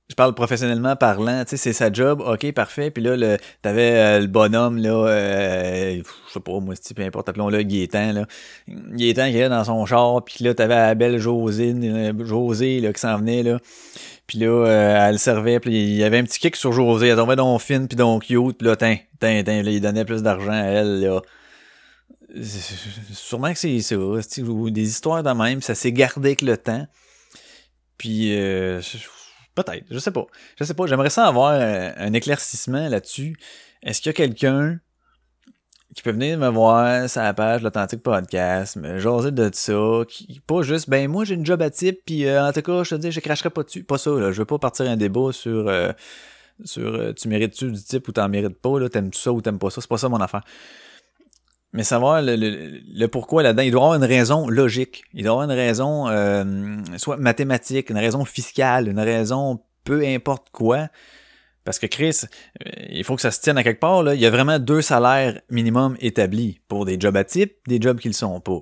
je 0.09 0.15
parle 0.15 0.35
professionnellement 0.35 0.95
parlant, 0.95 1.43
tu 1.43 1.51
sais, 1.51 1.57
c'est 1.57 1.73
sa 1.73 1.91
job, 1.91 2.21
ok, 2.21 2.51
parfait. 2.51 2.91
Puis 2.91 3.01
là, 3.01 3.15
le, 3.15 3.37
t'avais 3.61 3.91
euh, 3.93 4.19
le 4.19 4.27
bonhomme, 4.27 4.77
là, 4.77 5.07
euh, 5.07 6.03
je 6.27 6.33
sais 6.33 6.39
pas, 6.39 6.59
moi, 6.59 6.75
peu 6.95 7.03
importe, 7.03 7.29
appelons-le 7.29 7.63
Gaétan, 7.63 8.11
là. 8.11 8.25
Gaétan 8.67 9.31
qui 9.31 9.37
est 9.37 9.49
dans 9.49 9.63
son 9.63 9.85
char, 9.85 10.23
puis 10.23 10.43
là, 10.43 10.53
t'avais 10.53 10.75
la 10.75 10.95
belle 10.95 11.17
Josine, 11.19 11.83
euh, 11.83 12.25
José, 12.25 12.81
là, 12.81 12.91
qui 12.91 12.99
s'en 12.99 13.17
venait, 13.17 13.43
là. 13.43 13.59
Puis 14.27 14.39
là, 14.39 14.65
elle 15.07 15.19
servait, 15.19 15.59
puis 15.59 15.71
il 15.73 15.95
y 15.95 16.03
avait 16.03 16.17
un 16.17 16.23
petit 16.23 16.39
kick 16.39 16.55
sur 16.55 16.71
José, 16.71 17.07
elle 17.09 17.17
tombait 17.17 17.35
donc 17.35 17.61
fine, 17.61 17.87
puis 17.87 17.97
donc 17.97 18.25
cute, 18.25 18.57
puis 18.57 18.67
là, 18.67 18.75
tin, 18.75 18.95
tin, 19.19 19.43
tin, 19.43 19.63
là, 19.63 19.71
il 19.71 19.81
donnait 19.81 20.05
plus 20.05 20.23
d'argent 20.23 20.51
à 20.51 20.63
elle, 20.63 21.01
là. 21.01 21.21
Sûrement 23.13 23.51
que 23.51 23.59
c'est 23.59 23.79
ça, 23.81 23.95
des 23.95 24.89
histoires 24.89 25.23
de 25.23 25.31
même, 25.31 25.61
ça 25.61 25.75
s'est 25.75 25.91
gardé 25.91 26.29
avec 26.29 26.41
le 26.41 26.57
temps. 26.57 26.87
Puis, 27.97 28.35
euh, 28.35 28.81
Peut-être, 29.55 29.85
je 29.89 29.99
sais 29.99 30.11
pas. 30.11 30.25
Je 30.57 30.63
sais 30.63 30.73
pas, 30.73 30.87
j'aimerais 30.87 31.09
ça 31.09 31.27
avoir 31.27 31.51
euh, 31.53 31.91
un 31.95 32.13
éclaircissement 32.13 32.89
là-dessus. 32.89 33.37
Est-ce 33.83 34.01
qu'il 34.01 34.09
y 34.09 34.11
a 34.11 34.13
quelqu'un 34.13 34.79
qui 35.95 36.01
peut 36.01 36.11
venir 36.11 36.39
me 36.39 36.47
voir 36.47 37.07
sur 37.07 37.21
la 37.21 37.35
page 37.35 37.61
l'Authentique 37.61 38.01
Podcast, 38.01 38.77
me 38.77 38.97
jaser 38.97 39.31
de 39.31 39.51
ça, 39.53 40.01
qui, 40.07 40.41
pas 40.47 40.63
juste, 40.63 40.89
ben 40.89 41.07
moi 41.07 41.23
j'ai 41.23 41.35
une 41.35 41.45
job 41.45 41.61
à 41.61 41.69
type, 41.69 41.99
puis 42.03 42.25
euh, 42.25 42.47
en 42.47 42.51
tout 42.51 42.63
cas, 42.63 42.83
je 42.83 42.95
te 42.95 42.95
dis, 42.95 43.11
je 43.11 43.19
cracherai 43.19 43.51
pas 43.51 43.61
dessus. 43.61 43.83
Pas 43.83 43.99
ça, 43.99 44.09
là. 44.11 44.31
Je 44.31 44.39
veux 44.39 44.45
pas 44.45 44.57
partir 44.57 44.89
un 44.89 44.97
débat 44.97 45.31
sur, 45.31 45.67
euh, 45.67 45.91
sur 46.65 47.13
tu 47.13 47.27
mérites-tu 47.27 47.71
du 47.71 47.83
type 47.83 48.07
ou 48.07 48.11
t'en 48.11 48.27
mérites 48.29 48.59
pas, 48.59 48.79
là, 48.79 48.89
t'aimes-tu 48.89 49.19
ça 49.19 49.31
ou 49.31 49.41
t'aimes 49.41 49.59
pas 49.59 49.69
ça? 49.69 49.81
C'est 49.81 49.89
pas 49.89 49.97
ça 49.97 50.09
mon 50.09 50.21
affaire. 50.21 50.43
Mais 51.73 51.83
savoir 51.83 52.21
le, 52.21 53.05
pourquoi 53.07 53.41
là-dedans, 53.41 53.63
il 53.63 53.71
doit 53.71 53.81
avoir 53.81 53.95
une 53.95 54.03
raison 54.03 54.47
logique. 54.47 55.03
Il 55.13 55.23
doit 55.23 55.31
avoir 55.31 55.45
une 55.45 55.55
raison 55.55 56.07
euh, 56.07 56.77
soit 56.97 57.17
mathématique, 57.17 57.89
une 57.89 57.97
raison 57.97 58.25
fiscale, 58.25 58.87
une 58.87 58.99
raison 58.99 59.59
peu 59.83 60.05
importe 60.05 60.49
quoi. 60.51 60.89
Parce 61.63 61.79
que 61.79 61.87
Chris, 61.87 62.21
euh, 62.65 62.69
il 62.89 63.03
faut 63.03 63.15
que 63.15 63.21
ça 63.21 63.31
se 63.31 63.41
tienne 63.41 63.57
à 63.57 63.63
quelque 63.63 63.79
part. 63.79 64.03
Là. 64.03 64.13
Il 64.13 64.21
y 64.21 64.25
a 64.25 64.29
vraiment 64.29 64.59
deux 64.59 64.81
salaires 64.81 65.41
minimum 65.49 65.97
établis 65.99 66.61
pour 66.67 66.85
des 66.85 66.99
jobs 66.99 67.17
à 67.17 67.23
type, 67.23 67.55
des 67.67 67.81
jobs 67.81 67.99
qui 67.99 68.09
le 68.09 68.13
sont 68.13 68.39
pas. 68.39 68.59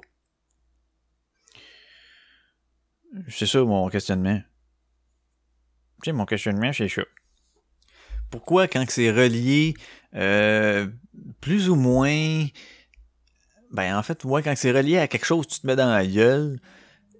C'est 3.27 3.45
ça 3.45 3.59
mon 3.59 3.89
questionnement. 3.89 4.39
Tu 6.01 6.13
mon 6.13 6.25
questionnement, 6.25 6.71
c'est 6.71 6.87
ça. 6.87 7.03
Pourquoi 8.29 8.67
quand 8.67 8.85
c'est 8.87 9.11
relié 9.11 9.73
euh, 10.15 10.87
plus 11.41 11.69
ou 11.69 11.75
moins 11.75 12.45
ben, 13.71 13.95
en 13.95 14.03
fait, 14.03 14.25
moi, 14.25 14.41
quand 14.41 14.53
c'est 14.55 14.71
relié 14.71 14.97
à 14.97 15.07
quelque 15.07 15.25
chose, 15.25 15.47
tu 15.47 15.59
te 15.59 15.67
mets 15.67 15.75
dans 15.75 15.89
la 15.89 16.05
gueule. 16.05 16.59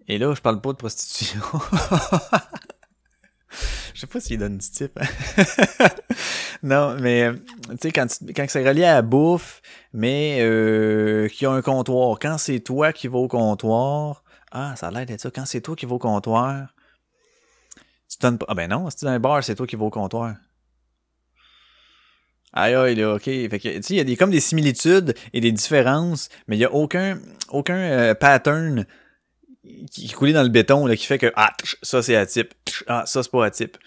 Et 0.08 0.18
là, 0.18 0.34
je 0.36 0.42
parle 0.42 0.62
pas 0.62 0.74
de 0.74 0.78
prostitution. 0.78 1.42
je 3.94 4.00
sais 4.00 4.08
pas 4.08 4.20
s'il 4.20 4.40
donne 4.40 4.58
du 4.58 4.70
type. 4.70 5.00
non, 6.64 6.96
mais 7.00 7.32
tu 7.70 7.78
sais, 7.82 7.92
quand, 7.92 8.08
quand 8.36 8.46
c'est 8.50 8.68
relié 8.68 8.84
à 8.84 8.96
la 8.96 9.02
bouffe, 9.02 9.62
mais 9.94 10.40
euh, 10.42 11.30
qui 11.30 11.46
a 11.46 11.52
un 11.52 11.62
comptoir, 11.62 12.18
quand 12.20 12.38
c'est 12.38 12.60
toi 12.60 12.92
qui 12.92 13.08
vas 13.08 13.20
au 13.20 13.30
comptoir, 13.30 14.24
ah, 14.52 14.76
ça 14.76 14.88
a 14.88 14.92
l'air 14.92 15.06
d'être 15.06 15.22
ça, 15.22 15.32
quand 15.32 15.46
c'est 15.46 15.62
toi 15.62 15.76
qui 15.76 15.86
vas 15.86 15.96
au 15.96 16.00
comptoir, 16.00 16.74
tu 18.10 18.18
donnes 18.20 18.38
pas. 18.38 18.46
Ah 18.50 18.56
ben 18.56 18.70
non, 18.70 18.90
si 18.90 18.98
tu 18.98 19.06
dans 19.06 19.12
un 19.12 19.20
bar, 19.20 19.42
c'est 19.44 19.56
toi 19.56 19.66
qui 19.66 19.78
vas 19.78 19.86
au 19.86 19.90
comptoir. 19.90 20.36
Aïe 22.54 22.76
aïe 22.76 22.96
là, 22.96 23.16
ok. 23.16 23.24
Fait 23.24 23.50
que, 23.50 23.70
tu 23.78 23.84
sais, 23.84 23.94
il 23.94 23.98
y 23.98 24.00
a 24.00 24.04
des, 24.04 24.18
comme 24.18 24.32
des 24.32 24.42
similitudes 24.42 25.14
et 25.34 25.40
des 25.40 25.52
différences, 25.52 26.30
mais 26.48 26.58
il 26.58 26.60
y 26.60 26.66
a 26.66 26.74
aucun, 26.74 27.18
aucun 27.50 27.78
euh, 27.78 28.14
pattern 28.14 28.86
qui, 29.90 30.06
est 30.06 30.14
coulé 30.14 30.34
dans 30.34 30.44
le 30.44 30.50
béton 30.50 30.86
là, 30.86 30.96
qui 30.96 31.06
fait 31.06 31.18
que 31.18 31.32
ah 31.36 31.52
ça 31.82 32.02
c'est 32.02 32.16
à 32.16 32.26
type, 32.26 32.54
ah 32.88 33.04
ça 33.06 33.24
c'est 33.24 33.32
pas 33.32 33.46
à 33.46 33.52
type. 33.52 33.78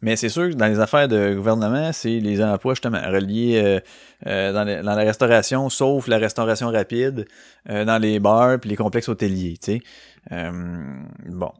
Mais 0.00 0.14
c'est 0.14 0.28
sûr 0.28 0.48
que 0.48 0.54
dans 0.54 0.68
les 0.68 0.78
affaires 0.78 1.08
de 1.08 1.34
gouvernement, 1.34 1.92
c'est 1.92 2.20
les 2.20 2.40
emplois 2.40 2.74
justement 2.74 3.00
reliés 3.10 3.60
euh, 3.64 3.80
euh, 4.28 4.52
dans, 4.52 4.64
dans, 4.64 4.94
la 4.94 5.02
restauration, 5.02 5.68
sauf 5.70 6.06
la 6.06 6.18
restauration 6.18 6.70
rapide, 6.70 7.26
dans 7.66 8.00
les 8.00 8.20
bars 8.20 8.60
puis 8.60 8.70
les 8.70 8.76
complexes 8.76 9.08
hôteliers, 9.08 9.56
tu 9.60 9.72
sais. 9.72 10.50
bon, 11.26 11.50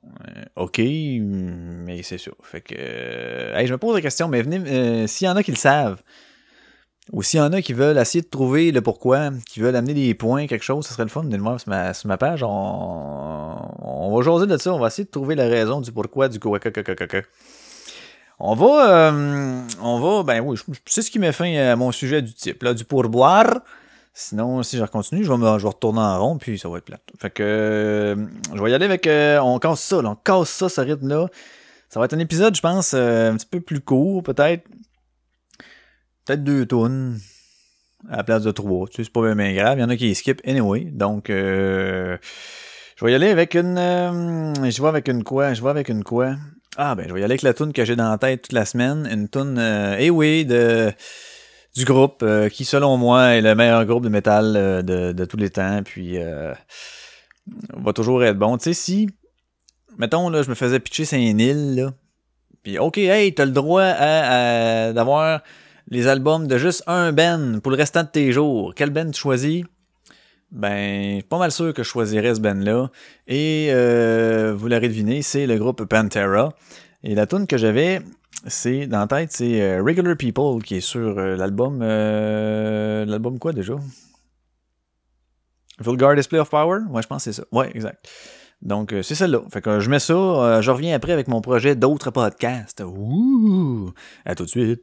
ok, 0.54 0.78
mais 0.78 2.02
c'est 2.04 2.18
sûr. 2.18 2.36
Fait 2.44 2.60
que, 2.60 2.76
hey, 3.56 3.66
je 3.66 3.72
me 3.72 3.78
pose 3.78 3.96
la 3.96 4.02
question, 4.02 4.28
mais 4.28 4.42
venez, 4.42 5.08
s'il 5.08 5.26
y 5.26 5.30
en 5.30 5.34
a 5.34 5.42
qui 5.42 5.50
le 5.50 5.56
savent, 5.56 6.00
ou 7.12 7.22
s'il 7.22 7.38
y 7.38 7.42
en 7.42 7.52
a 7.52 7.62
qui 7.62 7.72
veulent 7.72 7.98
essayer 7.98 8.22
de 8.22 8.28
trouver 8.28 8.70
le 8.70 8.82
pourquoi, 8.82 9.30
qui 9.46 9.60
veulent 9.60 9.76
amener 9.76 9.94
des 9.94 10.14
points, 10.14 10.46
quelque 10.46 10.64
chose, 10.64 10.86
ce 10.86 10.92
serait 10.92 11.04
le 11.04 11.08
fun. 11.08 11.24
voir 11.24 11.58
sur 11.58 11.70
ma, 11.70 11.94
sur 11.94 12.08
ma 12.08 12.18
page. 12.18 12.42
On, 12.42 12.48
on 12.48 14.14
va 14.16 14.22
jaser 14.22 14.46
de 14.46 14.56
ça. 14.56 14.72
On 14.74 14.78
va 14.78 14.88
essayer 14.88 15.04
de 15.04 15.10
trouver 15.10 15.34
la 15.34 15.48
raison 15.48 15.80
du 15.80 15.90
pourquoi 15.92 16.28
du 16.28 16.38
quoi. 16.38 16.58
On 18.40 18.54
va, 18.54 19.10
euh, 19.10 19.60
on 19.82 19.98
va, 19.98 20.22
ben 20.22 20.40
oui, 20.40 20.56
c'est 20.86 21.02
ce 21.02 21.10
qui 21.10 21.18
met 21.18 21.32
fin 21.32 21.52
à 21.56 21.74
mon 21.74 21.90
sujet 21.90 22.22
du 22.22 22.32
type, 22.32 22.62
là, 22.62 22.72
du 22.72 22.84
pourboire. 22.84 23.62
Sinon, 24.14 24.62
si 24.62 24.76
je 24.76 24.84
continue, 24.84 25.24
je 25.24 25.32
vais, 25.32 25.38
me, 25.38 25.58
je 25.58 25.62
vais 25.64 25.68
retourner 25.68 26.00
en 26.00 26.20
rond, 26.20 26.38
puis 26.38 26.58
ça 26.58 26.68
va 26.68 26.78
être 26.78 26.84
plat. 26.84 26.98
Fait 27.18 27.30
que, 27.30 27.42
euh, 27.42 28.16
je 28.54 28.62
vais 28.62 28.70
y 28.70 28.74
aller 28.74 28.84
avec, 28.84 29.06
euh, 29.08 29.38
on 29.40 29.58
casse 29.58 29.80
ça, 29.80 30.02
là, 30.02 30.10
on 30.10 30.14
casse 30.14 30.50
ça, 30.50 30.68
ce 30.68 30.80
rythme-là. 30.80 31.26
Ça 31.88 31.98
va 31.98 32.06
être 32.06 32.14
un 32.14 32.18
épisode, 32.18 32.54
je 32.54 32.60
pense, 32.60 32.94
un 32.94 33.36
petit 33.36 33.46
peu 33.46 33.60
plus 33.60 33.80
court, 33.80 34.22
peut-être 34.22 34.62
peut-être 36.28 36.44
deux 36.44 36.66
tonnes 36.66 37.18
à 38.10 38.18
la 38.18 38.24
place 38.24 38.42
de 38.42 38.50
trois. 38.50 38.86
Tu 38.88 38.96
sais, 38.96 39.04
c'est 39.04 39.12
pas 39.12 39.34
bien 39.34 39.54
grave. 39.54 39.78
Il 39.78 39.80
y 39.80 39.84
en 39.84 39.88
a 39.88 39.96
qui 39.96 40.14
skip 40.14 40.42
anyway. 40.46 40.84
Donc, 40.84 41.30
euh, 41.30 42.18
je 42.96 43.04
vais 43.04 43.12
y 43.12 43.14
aller 43.14 43.30
avec 43.30 43.54
une... 43.54 43.78
Euh, 43.78 44.70
je 44.70 44.82
vais 44.82 44.88
avec 44.88 45.08
une 45.08 45.24
quoi? 45.24 45.54
Je 45.54 45.62
vais 45.62 45.70
avec 45.70 45.88
une 45.88 46.04
quoi? 46.04 46.36
Ah, 46.76 46.94
ben, 46.94 47.08
je 47.08 47.14
vais 47.14 47.20
y 47.20 47.24
aller 47.24 47.32
avec 47.32 47.42
la 47.42 47.54
tune 47.54 47.72
que 47.72 47.84
j'ai 47.84 47.96
dans 47.96 48.10
la 48.10 48.18
tête 48.18 48.42
toute 48.42 48.52
la 48.52 48.66
semaine. 48.66 49.08
Une 49.10 49.28
tune, 49.28 49.56
euh, 49.58 49.96
eh 49.98 50.10
oui, 50.10 50.44
de 50.44 50.92
du 51.74 51.84
groupe 51.84 52.22
euh, 52.22 52.48
qui, 52.48 52.64
selon 52.64 52.96
moi, 52.98 53.36
est 53.36 53.40
le 53.40 53.54
meilleur 53.54 53.84
groupe 53.86 54.04
de 54.04 54.08
métal 54.08 54.84
de, 54.84 55.12
de 55.12 55.24
tous 55.24 55.36
les 55.38 55.50
temps. 55.50 55.82
Puis, 55.82 56.18
va 57.74 57.92
toujours 57.94 58.22
être 58.22 58.38
bon. 58.38 58.58
Tu 58.58 58.64
sais, 58.64 58.72
si, 58.74 59.08
mettons, 59.96 60.28
là, 60.28 60.42
je 60.42 60.50
me 60.50 60.54
faisais 60.54 60.78
pitcher 60.78 61.06
Saint-Nil, 61.06 61.76
là, 61.76 61.92
puis, 62.62 62.78
OK, 62.78 62.98
hey, 62.98 63.34
t'as 63.34 63.44
le 63.44 63.52
droit 63.52 63.82
à 63.82 64.92
d'avoir 64.92 65.42
les 65.90 66.06
albums 66.06 66.46
de 66.46 66.58
juste 66.58 66.82
un 66.86 67.12
Ben 67.12 67.60
pour 67.60 67.72
le 67.72 67.76
restant 67.76 68.02
de 68.02 68.08
tes 68.08 68.32
jours. 68.32 68.74
Quel 68.74 68.90
Ben 68.90 69.10
tu 69.10 69.20
choisis? 69.20 69.64
Ben, 70.50 71.22
pas 71.22 71.38
mal 71.38 71.52
sûr 71.52 71.74
que 71.74 71.82
je 71.82 71.88
choisirais 71.88 72.34
ce 72.34 72.40
Ben-là. 72.40 72.90
Et 73.26 73.68
euh, 73.70 74.54
vous 74.56 74.68
l'aurez 74.68 74.88
deviné, 74.88 75.22
c'est 75.22 75.46
le 75.46 75.56
groupe 75.58 75.84
Pantera. 75.84 76.54
Et 77.02 77.14
la 77.14 77.26
tune 77.26 77.46
que 77.46 77.56
j'avais, 77.56 78.00
c'est 78.46 78.86
dans 78.86 79.00
la 79.00 79.06
tête, 79.06 79.32
c'est 79.32 79.62
euh, 79.62 79.82
Regular 79.82 80.16
People 80.16 80.62
qui 80.62 80.76
est 80.76 80.80
sur 80.80 81.18
euh, 81.18 81.36
l'album. 81.36 81.80
l'album 81.80 83.38
quoi 83.38 83.52
déjà? 83.52 83.74
Vulgar 85.80 86.16
Display 86.16 86.40
of 86.40 86.50
Power? 86.50 86.80
Ouais, 86.90 87.02
je 87.02 87.06
pense 87.06 87.24
que 87.24 87.32
c'est 87.32 87.40
ça. 87.40 87.46
Ouais, 87.52 87.70
exact. 87.74 88.08
Donc, 88.60 88.92
c'est 89.02 89.14
celle-là. 89.14 89.42
Fait 89.52 89.62
que 89.62 89.78
je 89.78 89.88
mets 89.88 90.00
ça. 90.00 90.60
je 90.60 90.70
reviens 90.70 90.96
après 90.96 91.12
avec 91.12 91.28
mon 91.28 91.40
projet 91.40 91.76
d'autres 91.76 92.10
podcasts. 92.10 92.82
Ouh! 92.84 93.92
À 94.24 94.34
tout 94.34 94.44
de 94.44 94.48
suite. 94.48 94.82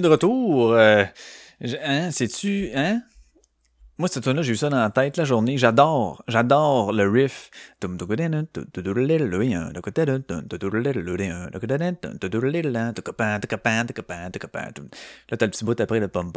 De 0.00 0.08
retour. 0.08 0.72
Euh, 0.72 1.04
hein, 1.84 2.10
sais-tu, 2.10 2.70
hein? 2.74 3.02
Moi, 4.00 4.08
cette 4.08 4.24
tune 4.24 4.36
là 4.36 4.40
j'ai 4.40 4.54
eu 4.54 4.56
ça 4.56 4.70
dans 4.70 4.80
la 4.80 4.88
tête 4.88 5.18
la 5.18 5.24
journée. 5.24 5.58
J'adore, 5.58 6.24
j'adore 6.26 6.90
le 6.90 7.06
riff. 7.06 7.50
Là, 7.82 7.88
t'as 15.36 15.44
le 15.44 15.50
petit 15.50 15.66
bout 15.66 15.78
après 15.78 16.00
le 16.00 16.08
pom 16.08 16.32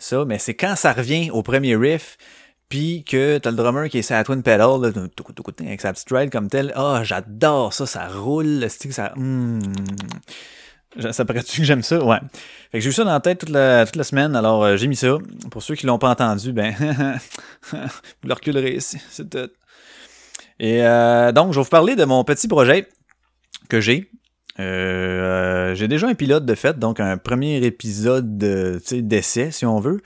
Ça, 0.00 0.24
mais 0.24 0.38
c'est 0.38 0.54
quand 0.54 0.74
ça 0.74 0.92
revient 0.92 1.30
au 1.30 1.44
premier 1.44 1.76
riff, 1.76 2.18
puis 2.68 3.04
que 3.04 3.38
t'as 3.38 3.52
le 3.52 3.56
drummer 3.56 3.88
qui 3.88 3.98
est 3.98 4.02
sa 4.02 4.24
twin 4.24 4.42
pedal, 4.42 4.84
avec 5.60 5.80
sa 5.80 5.92
petite 5.92 6.10
ride 6.10 6.30
comme 6.32 6.48
tel. 6.48 6.72
Ah, 6.74 7.02
j'adore 7.04 7.72
ça, 7.72 7.86
ça 7.86 8.08
roule, 8.08 8.58
le 8.58 8.68
stick, 8.68 8.92
ça... 8.92 9.14
Ça 11.12 11.24
paraît-tu 11.24 11.60
que 11.60 11.66
j'aime 11.66 11.82
ça? 11.82 12.02
Ouais. 12.02 12.18
Fait 12.72 12.78
que 12.78 12.80
j'ai 12.80 12.90
eu 12.90 12.92
ça 12.92 13.04
dans 13.04 13.12
la 13.12 13.20
tête 13.20 13.38
toute 13.38 13.50
la, 13.50 13.84
toute 13.84 13.96
la 13.96 14.04
semaine, 14.04 14.34
alors 14.34 14.64
euh, 14.64 14.76
j'ai 14.76 14.88
mis 14.88 14.96
ça. 14.96 15.18
Pour 15.50 15.62
ceux 15.62 15.74
qui 15.74 15.86
l'ont 15.86 15.98
pas 15.98 16.10
entendu, 16.10 16.52
ben, 16.52 16.74
vous 17.70 17.78
le 18.28 18.32
reculerez, 18.32 18.78
c'est 18.80 19.28
tout. 19.28 19.50
Et 20.58 20.82
euh, 20.84 21.30
donc, 21.30 21.52
je 21.52 21.58
vais 21.58 21.62
vous 21.62 21.68
parler 21.70 21.94
de 21.94 22.04
mon 22.04 22.24
petit 22.24 22.48
projet 22.48 22.88
que 23.68 23.80
j'ai. 23.80 24.10
Euh, 24.58 25.74
j'ai 25.74 25.88
déjà 25.88 26.08
un 26.08 26.14
pilote 26.14 26.46
de 26.46 26.54
fait, 26.54 26.78
donc 26.78 27.00
un 27.00 27.16
premier 27.16 27.62
épisode 27.64 28.38
d'essai, 28.38 29.50
si 29.50 29.66
on 29.66 29.78
veut. 29.78 30.00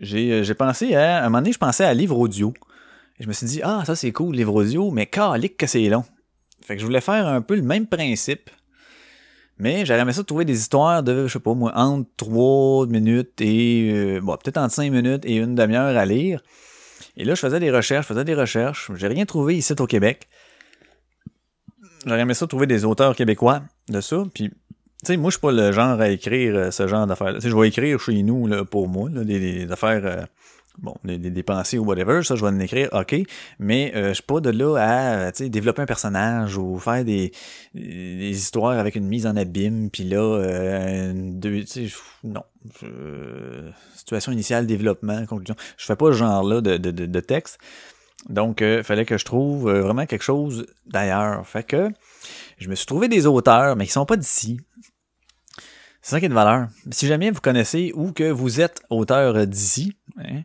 j'ai 0.00 0.54
pensé 0.54 0.94
à, 0.96 1.18
à 1.18 1.20
un 1.20 1.24
moment 1.24 1.38
donné, 1.38 1.52
je 1.52 1.58
pensais 1.58 1.84
à 1.84 1.92
livre 1.92 2.18
audio. 2.18 2.54
Et 3.20 3.22
je 3.22 3.28
me 3.28 3.32
suis 3.32 3.46
dit, 3.46 3.60
ah, 3.62 3.84
ça 3.86 3.94
c'est 3.94 4.10
cool, 4.10 4.34
livre 4.34 4.54
audio, 4.54 4.90
mais 4.90 5.06
calique 5.06 5.56
que 5.56 5.66
c'est 5.66 5.86
long. 5.88 6.04
Fait 6.64 6.74
que 6.74 6.80
je 6.80 6.86
voulais 6.86 7.02
faire 7.02 7.26
un 7.26 7.42
peu 7.42 7.54
le 7.54 7.62
même 7.62 7.86
principe. 7.86 8.50
Mais 9.58 9.86
j'aurais 9.86 10.00
aimé 10.00 10.12
ça 10.12 10.24
trouver 10.24 10.44
des 10.44 10.58
histoires 10.58 11.02
de, 11.02 11.28
je 11.28 11.32
sais 11.34 11.38
pas 11.38 11.54
moi, 11.54 11.72
entre 11.76 12.08
3 12.16 12.86
minutes 12.86 13.40
et, 13.40 13.92
euh, 13.94 14.20
bon, 14.20 14.36
peut-être 14.36 14.56
entre 14.56 14.74
5 14.74 14.90
minutes 14.90 15.24
et 15.24 15.36
une 15.36 15.54
demi-heure 15.54 15.96
à 15.96 16.04
lire. 16.04 16.40
Et 17.16 17.24
là, 17.24 17.34
je 17.34 17.40
faisais 17.40 17.60
des 17.60 17.70
recherches, 17.70 18.08
je 18.08 18.14
faisais 18.14 18.24
des 18.24 18.34
recherches. 18.34 18.90
J'ai 18.96 19.06
rien 19.06 19.26
trouvé 19.26 19.56
ici 19.56 19.72
au 19.78 19.86
Québec. 19.86 20.26
J'aurais 22.04 22.20
aimé 22.20 22.34
ça 22.34 22.46
trouver 22.46 22.66
des 22.66 22.84
auteurs 22.84 23.14
québécois 23.14 23.62
de 23.88 24.00
ça. 24.00 24.24
Puis, 24.34 24.48
tu 24.48 24.56
sais, 25.04 25.16
moi, 25.16 25.30
je 25.30 25.36
suis 25.36 25.40
pas 25.40 25.52
le 25.52 25.70
genre 25.70 26.00
à 26.00 26.08
écrire 26.08 26.56
euh, 26.56 26.70
ce 26.70 26.88
genre 26.88 27.06
d'affaires. 27.06 27.34
Tu 27.34 27.42
sais, 27.42 27.50
je 27.50 27.56
vais 27.56 27.68
écrire 27.68 28.00
chez 28.00 28.22
nous, 28.22 28.46
là, 28.46 28.64
pour 28.64 28.88
moi, 28.88 29.10
des, 29.10 29.70
affaires... 29.70 30.04
Euh, 30.04 30.24
bon, 30.78 30.94
des, 31.04 31.18
des, 31.18 31.42
pensées 31.42 31.78
ou 31.78 31.84
whatever, 31.84 32.22
ça 32.22 32.34
je 32.34 32.42
vais 32.42 32.48
en 32.50 32.58
écrire, 32.58 32.88
ok, 32.92 33.16
mais 33.58 33.92
euh, 33.94 34.08
je 34.08 34.14
suis 34.14 34.22
pas 34.22 34.40
de 34.40 34.50
là 34.50 34.76
à 34.76 35.32
développer 35.32 35.82
un 35.82 35.86
personnage 35.86 36.56
ou 36.56 36.78
faire 36.78 37.04
des, 37.04 37.32
des 37.74 38.30
histoires 38.30 38.78
avec 38.78 38.94
une 38.96 39.06
mise 39.06 39.26
en 39.26 39.36
abîme, 39.36 39.90
puis 39.90 40.04
là, 40.04 40.22
euh, 40.22 41.12
deux, 41.14 41.64
non. 42.24 42.42
situation 43.94 44.32
initiale, 44.32 44.66
développement, 44.66 45.26
conclusion. 45.26 45.56
Je 45.76 45.84
fais 45.84 45.96
pas 45.96 46.06
ce 46.06 46.18
genre-là 46.18 46.60
de, 46.60 46.76
de, 46.76 46.90
de, 46.90 47.20
texte. 47.20 47.58
Donc, 48.28 48.60
il 48.60 48.66
euh, 48.66 48.82
fallait 48.82 49.04
que 49.04 49.18
je 49.18 49.24
trouve 49.24 49.68
euh, 49.68 49.82
vraiment 49.82 50.06
quelque 50.06 50.22
chose 50.22 50.66
d'ailleurs. 50.86 51.46
Fait 51.46 51.62
que 51.62 51.90
je 52.58 52.68
me 52.68 52.74
suis 52.74 52.86
trouvé 52.86 53.08
des 53.08 53.26
auteurs, 53.26 53.76
mais 53.76 53.86
qui 53.86 53.92
sont 53.92 54.06
pas 54.06 54.16
d'ici. 54.16 54.60
C'est 56.00 56.10
ça 56.10 56.20
qui 56.20 56.26
est 56.26 56.30
de 56.30 56.34
valeur. 56.34 56.68
Si 56.90 57.06
jamais 57.06 57.30
vous 57.30 57.40
connaissez 57.40 57.92
ou 57.94 58.12
que 58.12 58.30
vous 58.30 58.60
êtes 58.60 58.82
auteur 58.90 59.46
d'ici, 59.46 59.96
hein, 60.18 60.42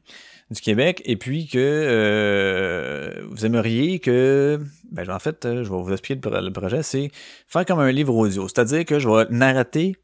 du 0.51 0.61
Québec, 0.61 1.01
et 1.05 1.15
puis 1.15 1.47
que 1.47 1.57
euh, 1.57 3.25
vous 3.29 3.45
aimeriez 3.45 3.99
que, 3.99 4.59
ben 4.91 5.09
en 5.09 5.19
fait, 5.19 5.39
je 5.43 5.69
vais 5.69 5.81
vous 5.81 5.91
expliquer 5.91 6.19
le, 6.29 6.51
projet, 6.51 6.83
c'est 6.83 7.11
faire 7.47 7.65
comme 7.65 7.79
un 7.79 7.91
livre 7.91 8.15
audio, 8.15 8.47
c'est-à-dire 8.47 8.85
que 8.85 8.99
je 8.99 9.07
vais 9.07 9.25
narrater 9.29 9.95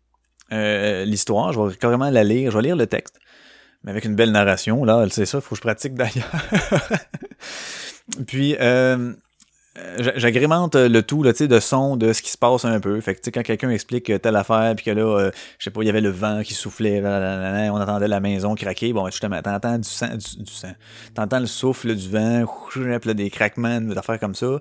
euh, 0.51 1.05
l'histoire, 1.05 1.51
je 1.53 1.59
vais 1.59 1.75
carrément 1.75 2.09
la 2.09 2.23
lire, 2.23 2.51
je 2.51 2.57
vais 2.57 2.63
lire 2.63 2.75
le 2.75 2.87
texte, 2.87 3.19
mais 3.83 3.91
avec 3.91 4.05
une 4.05 4.15
belle 4.15 4.31
narration. 4.31 4.83
Là, 4.85 5.05
c'est 5.09 5.25
ça, 5.25 5.41
faut 5.41 5.51
que 5.51 5.57
je 5.57 5.61
pratique 5.61 5.95
d'ailleurs. 5.95 6.31
Puis, 8.27 8.55
euh, 8.59 9.13
j'agrémente 9.97 10.75
le 10.75 11.01
tout 11.01 11.21
là, 11.23 11.33
de 11.33 11.59
son 11.59 11.97
de 11.97 12.13
ce 12.13 12.21
qui 12.21 12.31
se 12.31 12.37
passe 12.37 12.63
un 12.65 12.79
peu. 12.79 12.99
Fait 13.01 13.15
que 13.15 13.29
quand 13.29 13.43
quelqu'un 13.43 13.69
explique 13.69 14.11
telle 14.21 14.35
affaire, 14.35 14.73
puis 14.75 14.85
que 14.85 14.91
là, 14.91 15.03
euh, 15.03 15.31
je 15.59 15.65
sais 15.65 15.71
pas, 15.71 15.81
il 15.83 15.87
y 15.87 15.89
avait 15.89 16.01
le 16.01 16.09
vent 16.09 16.41
qui 16.43 16.53
soufflait, 16.53 17.01
on 17.03 17.81
entendait 17.81 18.07
la 18.07 18.19
maison 18.19 18.55
craquer, 18.55 18.93
bon, 18.93 19.05
justement, 19.07 19.41
t'entends 19.41 19.77
du 19.77 19.89
sang, 19.89 20.15
du, 20.15 20.51
sang. 20.51 20.71
T'entends 21.13 21.39
le 21.39 21.45
souffle 21.45 21.93
du 21.93 22.09
vent, 22.09 22.45
là, 22.75 23.13
des 23.13 23.29
craquements, 23.29 23.81
des 23.81 23.97
affaires 23.97 24.19
comme 24.19 24.35
ça. 24.35 24.59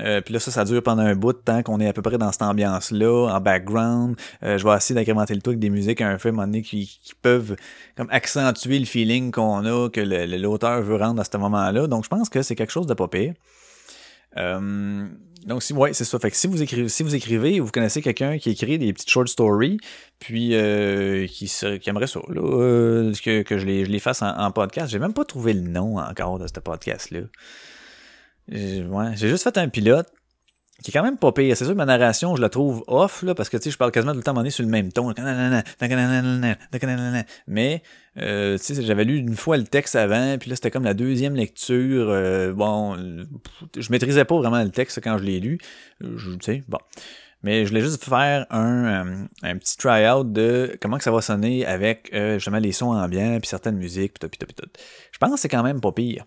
Euh, 0.00 0.20
puis 0.20 0.34
là, 0.34 0.40
ça, 0.40 0.50
ça 0.50 0.64
dure 0.64 0.82
pendant 0.82 1.02
un 1.02 1.14
bout 1.14 1.32
de 1.32 1.38
temps 1.38 1.62
qu'on 1.62 1.78
est 1.78 1.86
à 1.86 1.92
peu 1.92 2.02
près 2.02 2.18
dans 2.18 2.32
cette 2.32 2.42
ambiance-là, 2.42 3.32
en 3.32 3.40
background. 3.40 4.16
Euh, 4.42 4.58
je 4.58 4.66
vais 4.66 4.74
essayer 4.74 4.94
d'agrémenter 4.94 5.34
le 5.34 5.40
tout 5.40 5.50
avec 5.50 5.60
des 5.60 5.70
musiques 5.70 6.00
à 6.00 6.08
un 6.08 6.18
fait, 6.18 6.32
moment 6.32 6.46
donné, 6.46 6.62
qui, 6.62 6.98
qui 7.02 7.12
peuvent 7.20 7.54
comme 7.96 8.08
accentuer 8.10 8.78
le 8.78 8.86
feeling 8.86 9.30
qu'on 9.30 9.64
a, 9.64 9.88
que 9.90 10.00
l'auteur 10.00 10.82
veut 10.82 10.96
rendre 10.96 11.20
à 11.20 11.24
ce 11.24 11.36
moment-là. 11.36 11.86
Donc, 11.86 12.04
je 12.04 12.08
pense 12.08 12.28
que 12.28 12.42
c'est 12.42 12.56
quelque 12.56 12.72
chose 12.72 12.86
de 12.86 12.94
pas 12.94 13.06
pire. 13.06 13.34
Euh, 14.36 15.06
donc, 15.46 15.62
si, 15.62 15.72
ouais, 15.72 15.92
c'est 15.92 16.04
ça. 16.04 16.18
Fait 16.18 16.30
que 16.30 16.36
si 16.36 16.46
vous 16.46 16.62
écrivez, 16.62 16.88
si 16.88 17.02
vous 17.02 17.14
écrivez, 17.14 17.60
vous 17.60 17.70
connaissez 17.70 18.00
quelqu'un 18.00 18.38
qui 18.38 18.50
écrit 18.50 18.78
des 18.78 18.92
petites 18.92 19.10
short 19.10 19.28
stories, 19.28 19.78
puis 20.18 20.54
euh, 20.54 21.26
qui, 21.26 21.46
qui 21.46 21.90
aimerait 21.90 22.06
ça, 22.06 22.20
là, 22.28 22.40
euh, 22.40 23.12
que, 23.22 23.42
que 23.42 23.58
je, 23.58 23.66
les, 23.66 23.84
je 23.84 23.90
les 23.90 23.98
fasse 23.98 24.22
en, 24.22 24.36
en 24.36 24.50
podcast. 24.50 24.90
J'ai 24.90 24.98
même 24.98 25.12
pas 25.12 25.24
trouvé 25.24 25.52
le 25.52 25.60
nom 25.60 25.98
encore 25.98 26.38
de 26.38 26.46
ce 26.46 26.60
podcast-là. 26.60 27.20
Ouais, 28.48 29.16
j'ai 29.16 29.28
juste 29.28 29.44
fait 29.44 29.56
un 29.58 29.68
pilote 29.68 30.08
qui 30.82 30.90
est 30.90 30.92
quand 30.92 31.02
même 31.02 31.16
pas 31.16 31.32
pire. 31.32 31.56
C'est 31.56 31.64
sûr 31.64 31.72
que 31.72 31.78
ma 31.78 31.86
narration, 31.86 32.36
je 32.36 32.42
la 32.42 32.48
trouve 32.48 32.84
off, 32.86 33.22
là, 33.22 33.34
parce 33.34 33.48
que, 33.48 33.56
tu 33.56 33.64
sais, 33.64 33.70
je 33.70 33.78
parle 33.78 33.92
quasiment 33.92 34.12
tout 34.12 34.18
le 34.18 34.24
temps 34.24 34.36
à 34.36 34.50
sur 34.50 34.64
le 34.64 34.70
même 34.70 34.92
ton. 34.92 35.14
Mais, 37.46 37.82
euh, 38.18 38.58
tu 38.58 38.74
sais, 38.74 38.82
j'avais 38.82 39.04
lu 39.04 39.16
une 39.16 39.36
fois 39.36 39.56
le 39.56 39.64
texte 39.64 39.96
avant, 39.96 40.36
puis 40.38 40.50
là, 40.50 40.56
c'était 40.56 40.70
comme 40.70 40.84
la 40.84 40.94
deuxième 40.94 41.36
lecture. 41.36 42.08
Euh, 42.10 42.52
bon, 42.52 42.96
je 43.76 43.90
maîtrisais 43.90 44.24
pas 44.24 44.36
vraiment 44.36 44.62
le 44.62 44.70
texte 44.70 45.00
quand 45.02 45.18
je 45.18 45.24
l'ai 45.24 45.40
lu. 45.40 45.58
Tu 46.00 46.38
sais, 46.40 46.64
bon. 46.68 46.78
Mais 47.44 47.66
je 47.66 47.68
voulais 47.68 47.82
juste 47.82 48.02
faire 48.02 48.46
un, 48.48 49.06
euh, 49.06 49.24
un 49.42 49.58
petit 49.58 49.76
try-out 49.76 50.32
de 50.32 50.78
comment 50.80 50.96
que 50.96 51.04
ça 51.04 51.12
va 51.12 51.20
sonner 51.20 51.66
avec 51.66 52.10
euh, 52.14 52.34
justement 52.34 52.58
les 52.58 52.72
sons 52.72 52.92
ambiants, 52.92 53.38
puis 53.38 53.48
certaines 53.48 53.76
musiques, 53.76 54.14
puis 54.14 54.20
tout, 54.20 54.28
puis 54.28 54.38
tout, 54.38 54.62
tout. 54.62 54.70
Je 55.12 55.18
pense 55.18 55.34
que 55.34 55.40
c'est 55.40 55.50
quand 55.50 55.62
même 55.62 55.82
pas 55.82 55.92
pire. 55.92 56.24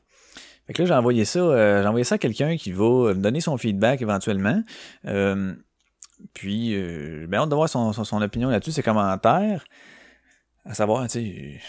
Fait 0.68 0.74
que 0.74 0.82
là, 0.82 0.88
j'ai 0.88 0.94
envoyé 0.94 1.24
ça, 1.24 1.40
euh, 1.40 1.82
j'ai 1.82 1.88
envoyé 1.88 2.04
ça 2.04 2.16
à 2.16 2.18
quelqu'un 2.18 2.58
qui 2.58 2.74
va 2.74 3.14
me 3.14 3.22
donner 3.22 3.40
son 3.40 3.58
feedback 3.58 4.02
éventuellement. 4.02 4.62
Euh, 5.06 5.54
puis, 6.34 6.76
euh, 6.76 7.26
ben, 7.28 7.40
hâte 7.40 7.50
de 7.50 7.56
voir 7.56 7.70
son, 7.70 7.94
son, 7.94 8.22
opinion 8.22 8.50
là-dessus, 8.50 8.74
ses 8.74 8.84
commentaires. 8.84 9.64
À 10.66 10.74
savoir, 10.74 11.04
tu 11.04 11.10
sais. 11.10 11.60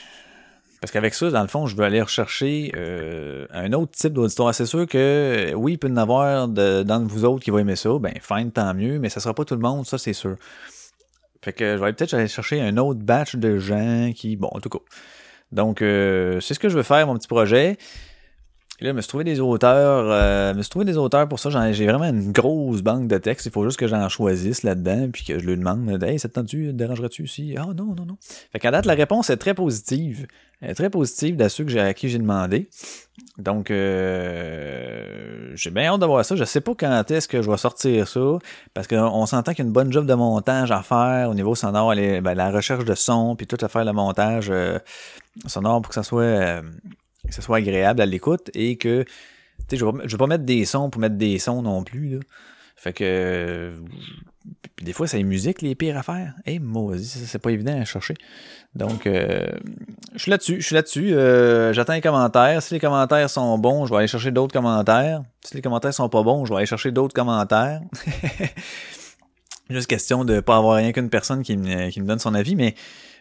Parce 0.80 0.92
qu'avec 0.92 1.14
ça, 1.14 1.30
dans 1.30 1.42
le 1.42 1.48
fond, 1.48 1.66
je 1.66 1.76
veux 1.76 1.84
aller 1.84 2.02
rechercher 2.02 2.72
euh, 2.76 3.46
un 3.50 3.72
autre 3.72 3.92
type 3.92 4.12
d'auditoire. 4.12 4.54
C'est 4.54 4.66
sûr 4.66 4.86
que 4.86 5.52
oui, 5.54 5.72
il 5.72 5.78
peut 5.78 5.88
y 5.88 5.92
en 5.92 5.96
avoir 5.96 6.48
de, 6.48 6.82
dans 6.82 7.04
vous 7.04 7.24
autres 7.24 7.44
qui 7.44 7.50
vont 7.50 7.58
aimer 7.58 7.76
ça. 7.76 7.90
Ben, 8.00 8.14
fine, 8.20 8.50
tant 8.50 8.74
mieux, 8.74 8.98
mais 8.98 9.08
ça 9.08 9.20
sera 9.20 9.34
pas 9.34 9.44
tout 9.44 9.54
le 9.54 9.60
monde, 9.60 9.86
ça 9.86 9.98
c'est 9.98 10.12
sûr. 10.12 10.36
Fait 11.42 11.52
que 11.52 11.76
je 11.76 11.82
vais 11.82 11.92
peut-être 11.92 12.14
aller 12.14 12.28
chercher 12.28 12.60
un 12.60 12.76
autre 12.78 13.00
batch 13.00 13.36
de 13.36 13.58
gens 13.58 14.12
qui. 14.14 14.36
Bon, 14.36 14.48
en 14.52 14.60
tout 14.60 14.68
cas. 14.68 14.78
Donc, 15.50 15.78
c'est 15.78 16.54
ce 16.54 16.58
que 16.58 16.68
je 16.68 16.76
veux 16.76 16.82
faire, 16.82 17.06
mon 17.06 17.16
petit 17.16 17.28
projet. 17.28 17.78
Et 18.80 18.84
là, 18.84 18.92
me 18.92 19.00
suis 19.00 19.08
trouvé 19.08 19.24
des 19.24 19.40
auteurs, 19.40 20.06
euh, 20.08 20.54
me 20.54 20.62
suis 20.62 20.70
trouvé 20.70 20.84
des 20.84 20.96
auteurs 20.96 21.28
pour 21.28 21.40
ça. 21.40 21.50
J'ai 21.72 21.86
vraiment 21.86 22.04
une 22.04 22.30
grosse 22.30 22.80
banque 22.82 23.08
de 23.08 23.18
textes. 23.18 23.46
Il 23.46 23.52
faut 23.52 23.64
juste 23.64 23.76
que 23.76 23.88
j'en 23.88 24.08
choisisse 24.08 24.62
là-dedans, 24.62 25.08
puis 25.12 25.24
que 25.24 25.38
je 25.38 25.44
lui 25.44 25.56
demande, 25.56 26.00
hey, 26.04 26.18
ça 26.20 26.28
te 26.28 26.38
tu 26.40 26.72
dérangerais-tu 26.72 27.24
ici? 27.24 27.56
Ah 27.58 27.66
non, 27.76 27.94
non, 27.96 28.06
non. 28.06 28.16
Fait 28.52 28.60
qu'à 28.60 28.70
date, 28.70 28.86
la 28.86 28.94
réponse 28.94 29.30
est 29.30 29.36
très 29.36 29.54
positive. 29.54 30.28
Elle 30.60 30.70
est 30.70 30.74
très 30.74 30.90
positive 30.90 31.36
de 31.36 31.48
ceux 31.48 31.64
que 31.64 31.76
à 31.76 31.92
qui 31.92 32.08
j'ai 32.08 32.18
demandé. 32.18 32.68
Donc, 33.36 33.72
euh, 33.72 35.52
j'ai 35.54 35.70
bien 35.70 35.92
hâte 35.92 36.00
de 36.00 36.06
voir 36.06 36.24
ça. 36.24 36.36
Je 36.36 36.44
sais 36.44 36.60
pas 36.60 36.74
quand 36.76 37.10
est-ce 37.10 37.26
que 37.26 37.42
je 37.42 37.50
vais 37.50 37.56
sortir 37.56 38.06
ça, 38.06 38.38
parce 38.74 38.86
qu'on 38.86 39.26
s'entend 39.26 39.52
qu'il 39.52 39.64
y 39.64 39.66
a 39.66 39.68
une 39.68 39.72
bonne 39.72 39.92
job 39.92 40.06
de 40.06 40.14
montage 40.14 40.70
à 40.70 40.82
faire 40.82 41.30
au 41.30 41.34
niveau 41.34 41.56
sonore, 41.56 41.94
ben, 41.96 42.34
la 42.34 42.50
recherche 42.52 42.84
de 42.84 42.94
son, 42.94 43.34
puis 43.34 43.48
tout 43.48 43.58
à 43.60 43.68
faire 43.68 43.84
le 43.84 43.92
montage 43.92 44.48
euh, 44.50 44.78
sonore 45.46 45.82
pour 45.82 45.88
que 45.88 45.94
ça 45.94 46.04
soit 46.04 46.22
euh, 46.22 46.62
que 47.28 47.34
ce 47.34 47.42
soit 47.42 47.58
agréable 47.58 48.00
à 48.00 48.06
l'écoute 48.06 48.50
et 48.54 48.76
que 48.76 49.04
tu 49.68 49.76
sais, 49.76 49.76
je 49.76 49.84
je 50.04 50.12
vais 50.12 50.18
pas 50.18 50.26
mettre 50.26 50.44
des 50.44 50.64
sons 50.64 50.90
pour 50.90 51.00
mettre 51.00 51.16
des 51.16 51.38
sons 51.38 51.62
non 51.62 51.84
plus. 51.84 52.10
Là. 52.10 52.20
Fait 52.76 52.92
que 52.92 53.74
des 54.82 54.92
fois, 54.92 55.08
c'est 55.08 55.16
les 55.16 55.24
musiques 55.24 55.62
les 55.62 55.74
pires 55.74 55.98
à 55.98 56.02
faire. 56.02 56.34
Eh, 56.46 56.54
hey, 56.54 56.60
c'est 57.02 57.40
pas 57.40 57.50
évident 57.50 57.80
à 57.80 57.84
chercher. 57.84 58.14
Donc, 58.74 59.06
euh, 59.06 59.48
je 60.14 60.18
suis 60.18 60.30
là-dessus, 60.30 60.60
je 60.60 60.66
suis 60.66 60.74
là-dessus. 60.74 61.12
Euh, 61.12 61.72
j'attends 61.72 61.94
les 61.94 62.00
commentaires. 62.00 62.62
Si 62.62 62.74
les 62.74 62.80
commentaires 62.80 63.28
sont 63.28 63.58
bons, 63.58 63.86
je 63.86 63.90
vais 63.92 63.98
aller 63.98 64.06
chercher 64.06 64.30
d'autres 64.30 64.52
commentaires. 64.52 65.22
Si 65.44 65.56
les 65.56 65.62
commentaires 65.62 65.92
sont 65.92 66.08
pas 66.08 66.22
bons, 66.22 66.44
je 66.44 66.52
vais 66.52 66.58
aller 66.58 66.66
chercher 66.66 66.92
d'autres 66.92 67.14
commentaires. 67.14 67.80
Juste 69.70 69.88
question 69.88 70.24
de 70.24 70.40
pas 70.40 70.56
avoir 70.56 70.76
rien 70.76 70.92
qu'une 70.92 71.10
personne 71.10 71.42
qui 71.42 71.56
me, 71.56 71.90
qui 71.90 72.00
me 72.00 72.06
donne 72.06 72.20
son 72.20 72.34
avis, 72.34 72.54
mais 72.54 72.74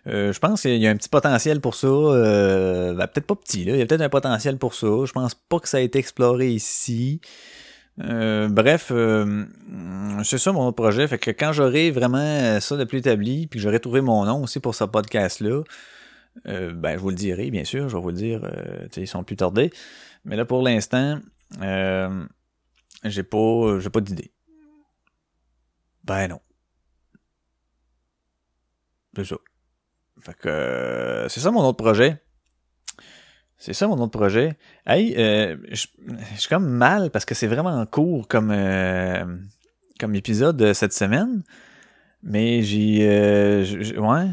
euh, 0.05 0.31
je 0.31 0.39
pense 0.39 0.61
qu'il 0.61 0.77
y 0.77 0.87
a 0.87 0.89
un 0.89 0.95
petit 0.95 1.09
potentiel 1.09 1.59
pour 1.59 1.75
ça. 1.75 1.87
Euh, 1.87 2.93
ben, 2.93 3.07
peut-être 3.07 3.27
pas 3.27 3.35
petit, 3.35 3.65
là. 3.65 3.73
Il 3.73 3.79
y 3.79 3.81
a 3.81 3.85
peut-être 3.85 4.01
un 4.01 4.09
potentiel 4.09 4.57
pour 4.57 4.73
ça. 4.73 4.87
Je 5.05 5.11
pense 5.11 5.35
pas 5.35 5.59
que 5.59 5.67
ça 5.67 5.77
a 5.77 5.79
été 5.81 5.99
exploré 5.99 6.49
ici. 6.49 7.19
Euh, 8.03 8.47
bref, 8.47 8.91
c'est 10.23 10.37
ça 10.37 10.51
mon 10.51 10.71
projet. 10.71 11.07
Fait 11.07 11.17
que 11.17 11.31
quand 11.31 11.51
j'aurai 11.51 11.91
vraiment 11.91 12.59
ça 12.59 12.77
de 12.77 12.83
plus 12.83 12.99
établi, 12.99 13.47
puis 13.47 13.59
que 13.59 13.63
j'aurai 13.63 13.79
trouvé 13.79 14.01
mon 14.01 14.25
nom 14.25 14.43
aussi 14.43 14.59
pour 14.59 14.75
ce 14.75 14.83
podcast-là, 14.83 15.63
ben 16.45 16.93
je 16.93 16.99
vous 16.99 17.09
le 17.09 17.15
dirai, 17.15 17.49
bien 17.49 17.63
sûr. 17.63 17.89
Je 17.89 17.95
vais 17.95 18.01
vous 18.01 18.09
le 18.09 18.15
dire. 18.15 18.41
ils 18.95 19.07
sont 19.07 19.23
plus 19.23 19.35
tardés. 19.35 19.71
Mais 20.25 20.35
là, 20.35 20.45
pour 20.45 20.61
l'instant, 20.61 21.19
j'ai 23.03 23.23
pas, 23.23 23.79
j'ai 23.79 23.89
pas 23.89 24.01
d'idée. 24.01 24.31
Ben 26.03 26.27
non. 26.27 26.39
C'est 29.15 29.25
ça. 29.25 29.37
Fait 30.21 30.35
que 30.35 30.49
euh, 30.49 31.29
c'est 31.29 31.39
ça 31.39 31.51
mon 31.51 31.61
autre 31.61 31.77
projet. 31.77 32.21
C'est 33.57 33.73
ça 33.73 33.87
mon 33.87 33.97
autre 33.99 34.11
projet. 34.11 34.57
Hey, 34.85 35.15
euh, 35.17 35.57
je 35.71 35.87
suis 36.35 36.49
comme 36.49 36.67
mal 36.67 37.09
parce 37.09 37.25
que 37.25 37.33
c'est 37.33 37.47
vraiment 37.47 37.85
court 37.85 38.27
comme 38.27 38.51
euh, 38.51 39.25
comme 39.99 40.15
épisode 40.15 40.73
cette 40.73 40.93
semaine. 40.93 41.43
Mais 42.23 42.61
j'ai 42.61 43.07
ouais, 43.97 44.27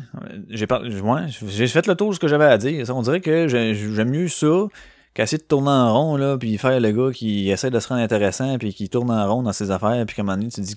j'ai 0.49 0.67
ouais, 0.67 1.69
fait 1.69 1.87
le 1.87 1.95
tour 1.95 2.11
de 2.11 2.15
ce 2.15 2.21
que 2.21 2.29
j'avais 2.29 2.47
à 2.47 2.59
dire. 2.59 2.85
On 2.91 3.03
dirait 3.03 3.21
que 3.21 3.47
j'aime 3.47 4.11
mieux 4.11 4.29
ça 4.29 4.67
qu'essayer 5.15 5.39
de 5.39 5.45
tourner 5.45 5.71
en 5.71 5.95
rond 5.95 6.17
là, 6.17 6.37
puis 6.37 6.59
faire 6.59 6.81
le 6.81 6.91
gars 6.91 7.13
qui 7.13 7.49
essaie 7.51 7.71
de 7.71 7.79
se 7.79 7.89
rendre 7.89 8.01
intéressant 8.01 8.59
puis 8.59 8.75
qui 8.75 8.89
tourne 8.89 9.11
en 9.11 9.33
rond 9.33 9.43
dans 9.43 9.53
ses 9.53 9.71
affaires 9.71 10.05
puis 10.07 10.17
qu'à 10.17 10.23
un 10.23 10.25
moment 10.25 10.39
donné 10.39 10.51
tu 10.51 10.61
te 10.61 10.67
dis, 10.67 10.77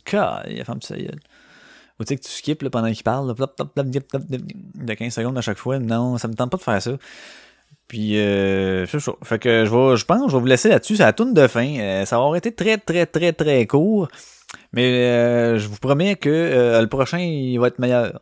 il 0.54 0.62
a 0.62 0.64
femme 0.64 0.82
ça 0.82 0.96
ou 2.00 2.04
tu 2.04 2.10
sais 2.10 2.18
que 2.18 2.24
tu 2.24 2.32
skips 2.32 2.62
là, 2.62 2.70
pendant 2.70 2.92
qu'il 2.92 3.04
parle, 3.04 3.34
de 3.34 4.94
15 4.94 5.14
secondes 5.14 5.38
à 5.38 5.42
chaque 5.42 5.58
fois. 5.58 5.80
Non, 5.80 6.18
ça 6.18 6.28
me 6.28 6.36
tente 6.36 6.52
pas 6.52 6.58
de 6.58 6.64
faire 6.64 6.82
ça. 6.82 6.92
Puis 7.88 8.20
euh. 8.20 8.86
Fait 9.24 9.40
que 9.40 9.66
je 9.66 9.74
vais, 9.74 9.98
je 9.98 10.06
pense, 10.06 10.30
je 10.30 10.36
vais 10.36 10.42
vous 10.42 10.46
laisser 10.46 10.70
là-dessus. 10.70 10.98
C'est 10.98 11.04
la 11.04 11.14
tourne 11.14 11.34
de 11.34 11.48
fin. 11.48 11.80
Euh, 11.80 12.06
ça 12.06 12.20
va 12.20 12.38
été 12.38 12.52
très, 12.52 12.78
très, 12.78 13.06
très, 13.06 13.34
très 13.34 13.66
court. 13.66 14.10
Mais 14.74 14.84
euh, 14.84 15.58
je 15.58 15.68
vous 15.68 15.78
promets 15.78 16.16
que 16.16 16.80
le 16.80 16.88
prochain, 16.88 17.20
il 17.20 17.58
va 17.60 17.68
être 17.68 17.80
meilleur. 17.80 18.20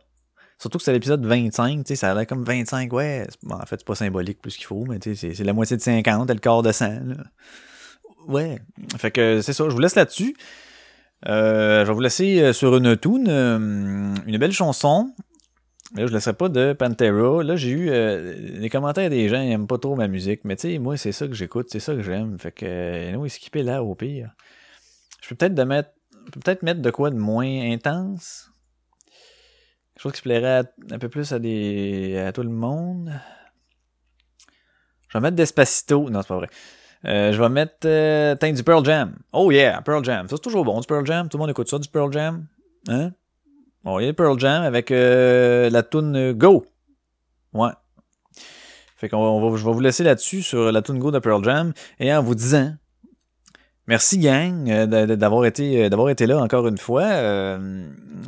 Surtout 0.58 0.78
que 0.78 0.84
c'est 0.84 0.92
l'épisode 0.92 1.24
25, 1.24 1.80
tu 1.80 1.88
sais, 1.88 1.96
ça 1.96 2.12
a 2.12 2.14
l'air 2.14 2.26
comme 2.26 2.42
25, 2.42 2.90
ouais. 2.94 3.26
Bon, 3.42 3.56
en 3.56 3.66
fait, 3.66 3.76
c'est 3.78 3.86
pas 3.86 3.94
symbolique 3.94 4.40
plus 4.40 4.56
qu'il 4.56 4.64
faut, 4.64 4.86
mais 4.86 4.98
tu 4.98 5.14
sais, 5.14 5.34
c'est 5.34 5.44
la 5.44 5.52
moitié 5.52 5.76
de 5.76 5.82
50 5.82 6.30
et 6.30 6.32
le 6.32 6.40
quart 6.40 6.62
de 6.62 6.72
100, 6.72 6.86
là. 6.86 7.16
Ouais. 8.26 8.58
Fait 8.96 9.10
que 9.10 9.42
c'est 9.42 9.52
ça, 9.52 9.64
je 9.68 9.74
vous 9.74 9.78
laisse 9.78 9.94
là-dessus. 9.94 10.34
Euh, 11.24 11.82
je 11.82 11.88
vais 11.88 11.94
vous 11.94 12.00
laisser 12.00 12.40
euh, 12.42 12.52
sur 12.52 12.76
une 12.76 12.96
tune, 12.96 13.26
euh, 13.28 14.14
une 14.26 14.38
belle 14.38 14.52
chanson. 14.52 15.12
Là, 15.94 16.06
je 16.06 16.12
laisserai 16.12 16.34
pas 16.34 16.48
de 16.48 16.72
Pantera. 16.72 17.42
Là, 17.42 17.56
j'ai 17.56 17.70
eu 17.70 17.90
les 18.58 18.68
commentaires 18.68 19.08
des 19.08 19.28
gens, 19.28 19.40
ils 19.40 19.52
aiment 19.52 19.68
pas 19.68 19.78
trop 19.78 19.94
ma 19.94 20.08
musique. 20.08 20.44
Mais 20.44 20.56
tu 20.56 20.72
sais, 20.72 20.78
moi, 20.78 20.96
c'est 20.96 21.12
ça 21.12 21.26
que 21.26 21.32
j'écoute, 21.32 21.68
c'est 21.70 21.80
ça 21.80 21.94
que 21.94 22.02
j'aime. 22.02 22.38
Fait 22.38 22.52
que, 22.52 23.12
nous, 23.12 23.26
skipper 23.28 23.62
là 23.62 23.82
au 23.82 23.94
pire. 23.94 24.30
Je 25.22 25.28
peux 25.28 25.36
peut-être 25.36 25.58
mettre, 25.64 25.90
peut-être 26.32 26.62
mettre 26.64 26.82
de 26.82 26.90
quoi 26.90 27.10
de 27.10 27.16
moins 27.16 27.72
intense. 27.72 28.50
Quelque 29.94 30.02
chose 30.02 30.12
qui 30.12 30.22
plairait 30.22 30.64
un 30.90 30.98
peu 30.98 31.08
plus 31.08 31.32
à 31.32 31.38
des, 31.38 32.18
à 32.18 32.32
tout 32.32 32.42
le 32.42 32.50
monde. 32.50 33.12
Je 35.08 35.16
vais 35.16 35.22
mettre 35.22 35.36
Despacito. 35.36 36.10
Non, 36.10 36.20
c'est 36.20 36.28
pas 36.28 36.36
vrai. 36.36 36.48
Euh, 37.04 37.32
je 37.32 37.40
vais 37.40 37.48
mettre 37.48 37.86
euh, 37.86 38.34
du 38.34 38.62
Pearl 38.62 38.84
Jam. 38.84 39.14
Oh 39.32 39.50
yeah, 39.50 39.80
Pearl 39.82 40.04
Jam. 40.04 40.28
Ça, 40.28 40.36
c'est 40.36 40.42
toujours 40.42 40.64
bon, 40.64 40.80
du 40.80 40.86
Pearl 40.86 41.06
Jam. 41.06 41.28
Tout 41.28 41.36
le 41.36 41.42
monde 41.42 41.50
écoute 41.50 41.68
ça, 41.68 41.78
du 41.78 41.88
Pearl 41.88 42.12
Jam. 42.12 42.46
Hein? 42.88 43.12
Bon, 43.84 43.98
il 43.98 44.08
y 44.08 44.12
Pearl 44.12 44.38
Jam 44.38 44.62
avec 44.62 44.90
euh, 44.90 45.70
la 45.70 45.82
tune 45.82 46.32
Go. 46.32 46.66
Ouais. 47.52 47.70
Fait 48.96 49.08
qu'on 49.08 49.50
va, 49.50 49.56
je 49.56 49.64
vais 49.64 49.72
vous 49.72 49.80
laisser 49.80 50.02
là-dessus 50.02 50.42
sur 50.42 50.72
la 50.72 50.82
tune 50.82 50.98
Go 50.98 51.10
de 51.10 51.18
Pearl 51.18 51.44
Jam 51.44 51.72
et 52.00 52.12
en 52.12 52.22
vous 52.22 52.34
disant 52.34 52.72
Merci 53.88 54.18
gang 54.18 54.68
euh, 54.68 54.86
d'avoir 55.16 55.46
été 55.46 55.84
euh, 55.84 55.88
d'avoir 55.88 56.10
été 56.10 56.26
là 56.26 56.38
encore 56.38 56.66
une 56.66 56.78
fois, 56.78 57.04
euh, 57.04 57.86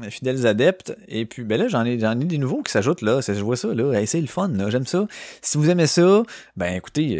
fidèles 0.09 0.47
adeptes. 0.47 0.97
Et 1.09 1.27
puis 1.27 1.43
ben 1.43 1.59
là 1.59 1.67
j'en 1.67 1.85
ai 1.85 1.99
j'en 1.99 2.19
ai 2.21 2.25
des 2.25 2.39
nouveaux 2.39 2.63
qui 2.63 2.71
s'ajoutent 2.71 3.03
là. 3.03 3.21
Je 3.27 3.43
vois 3.43 3.57
ça 3.57 3.75
là. 3.75 4.07
c'est 4.07 4.21
le 4.21 4.29
fun. 4.29 4.53
J'aime 4.69 4.87
ça. 4.87 5.09
Si 5.43 5.59
vous 5.59 5.69
aimez 5.69 5.89
ça, 5.89 6.23
ben 6.57 6.75
écoutez, 6.75 7.19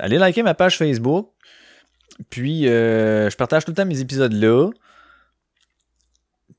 allez 0.00 0.18
liker 0.18 0.44
ma 0.44 0.54
page 0.54 0.78
Facebook. 0.78 1.28
Puis 2.30 2.64
je 2.64 3.36
partage 3.36 3.64
tout 3.64 3.72
le 3.72 3.76
temps 3.76 3.86
mes 3.86 4.00
épisodes 4.00 4.32
là. 4.32 4.70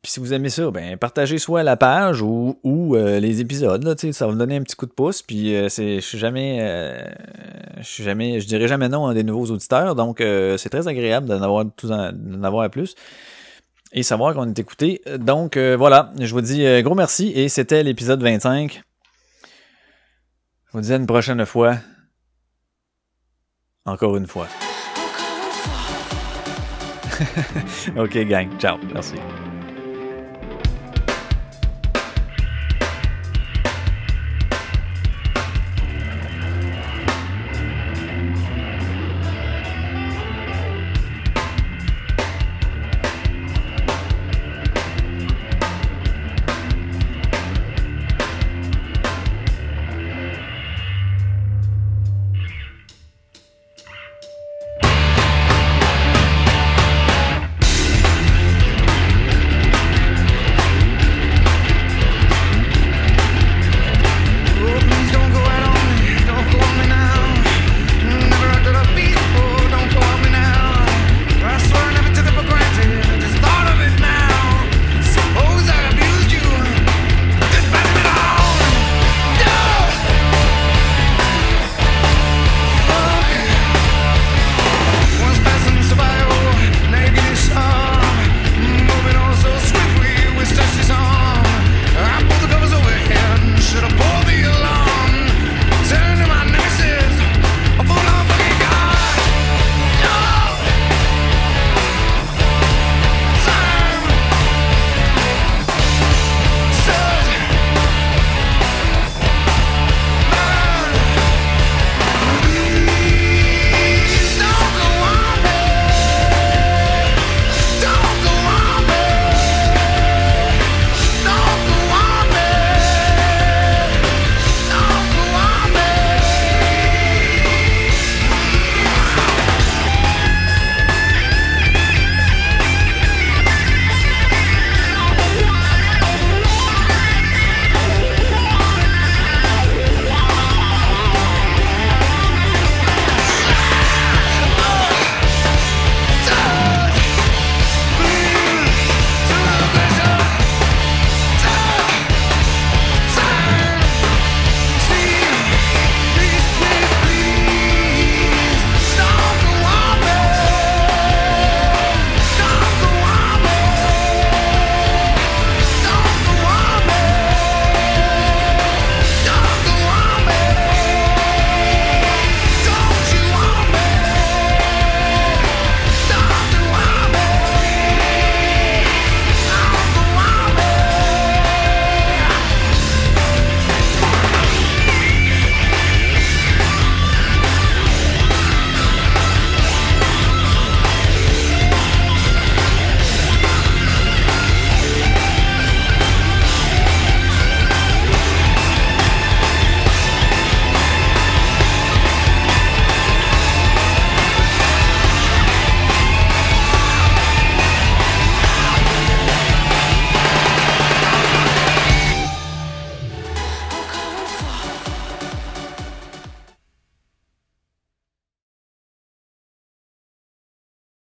Puis 0.05 0.11
si 0.11 0.19
vous 0.19 0.33
aimez 0.33 0.51
ça, 0.51 0.69
ben 0.69 0.97
partagez 0.97 1.39
soit 1.39 1.63
la 1.63 1.77
page 1.77 2.21
ou, 2.21 2.59
ou 2.61 2.95
euh, 2.95 3.19
les 3.19 3.41
épisodes. 3.41 3.83
Là, 3.83 3.95
ça 3.97 4.27
va 4.27 4.33
me 4.33 4.37
donner 4.37 4.55
un 4.55 4.61
petit 4.61 4.75
coup 4.75 4.85
de 4.85 4.91
pouce. 4.91 5.23
Puis 5.23 5.55
euh, 5.55 5.67
c'est, 5.67 5.95
je 5.95 6.05
suis 6.05 6.19
jamais, 6.19 6.59
euh, 6.61 7.03
je 7.79 7.87
suis 7.87 8.03
jamais, 8.03 8.39
je 8.39 8.45
dirais 8.45 8.67
jamais 8.67 8.87
non 8.87 9.07
à 9.07 9.15
des 9.15 9.23
nouveaux 9.23 9.51
auditeurs. 9.51 9.95
Donc 9.95 10.19
c'est 10.19 10.69
très 10.69 10.87
agréable 10.87 11.25
d'en 11.25 11.41
avoir, 11.41 11.65
d'en 11.81 12.43
avoir 12.43 12.69
plus 12.69 12.93
et 13.93 14.03
savoir 14.03 14.35
qu'on 14.35 14.47
est 14.47 14.59
écouté. 14.59 15.01
Donc 15.17 15.57
voilà, 15.57 16.13
je 16.19 16.31
vous 16.35 16.41
dis 16.41 16.63
gros 16.83 16.93
merci 16.93 17.31
et 17.33 17.49
c'était 17.49 17.81
l'épisode 17.81 18.21
25. 18.21 18.83
Je 20.67 20.71
vous 20.71 20.81
dis 20.81 20.93
à 20.93 20.97
une 20.97 21.07
prochaine 21.07 21.43
fois. 21.47 21.77
Encore 23.87 24.17
une 24.17 24.27
fois. 24.27 24.45
ok 27.97 28.17
gang, 28.27 28.49
ciao, 28.59 28.77
merci. 28.93 29.15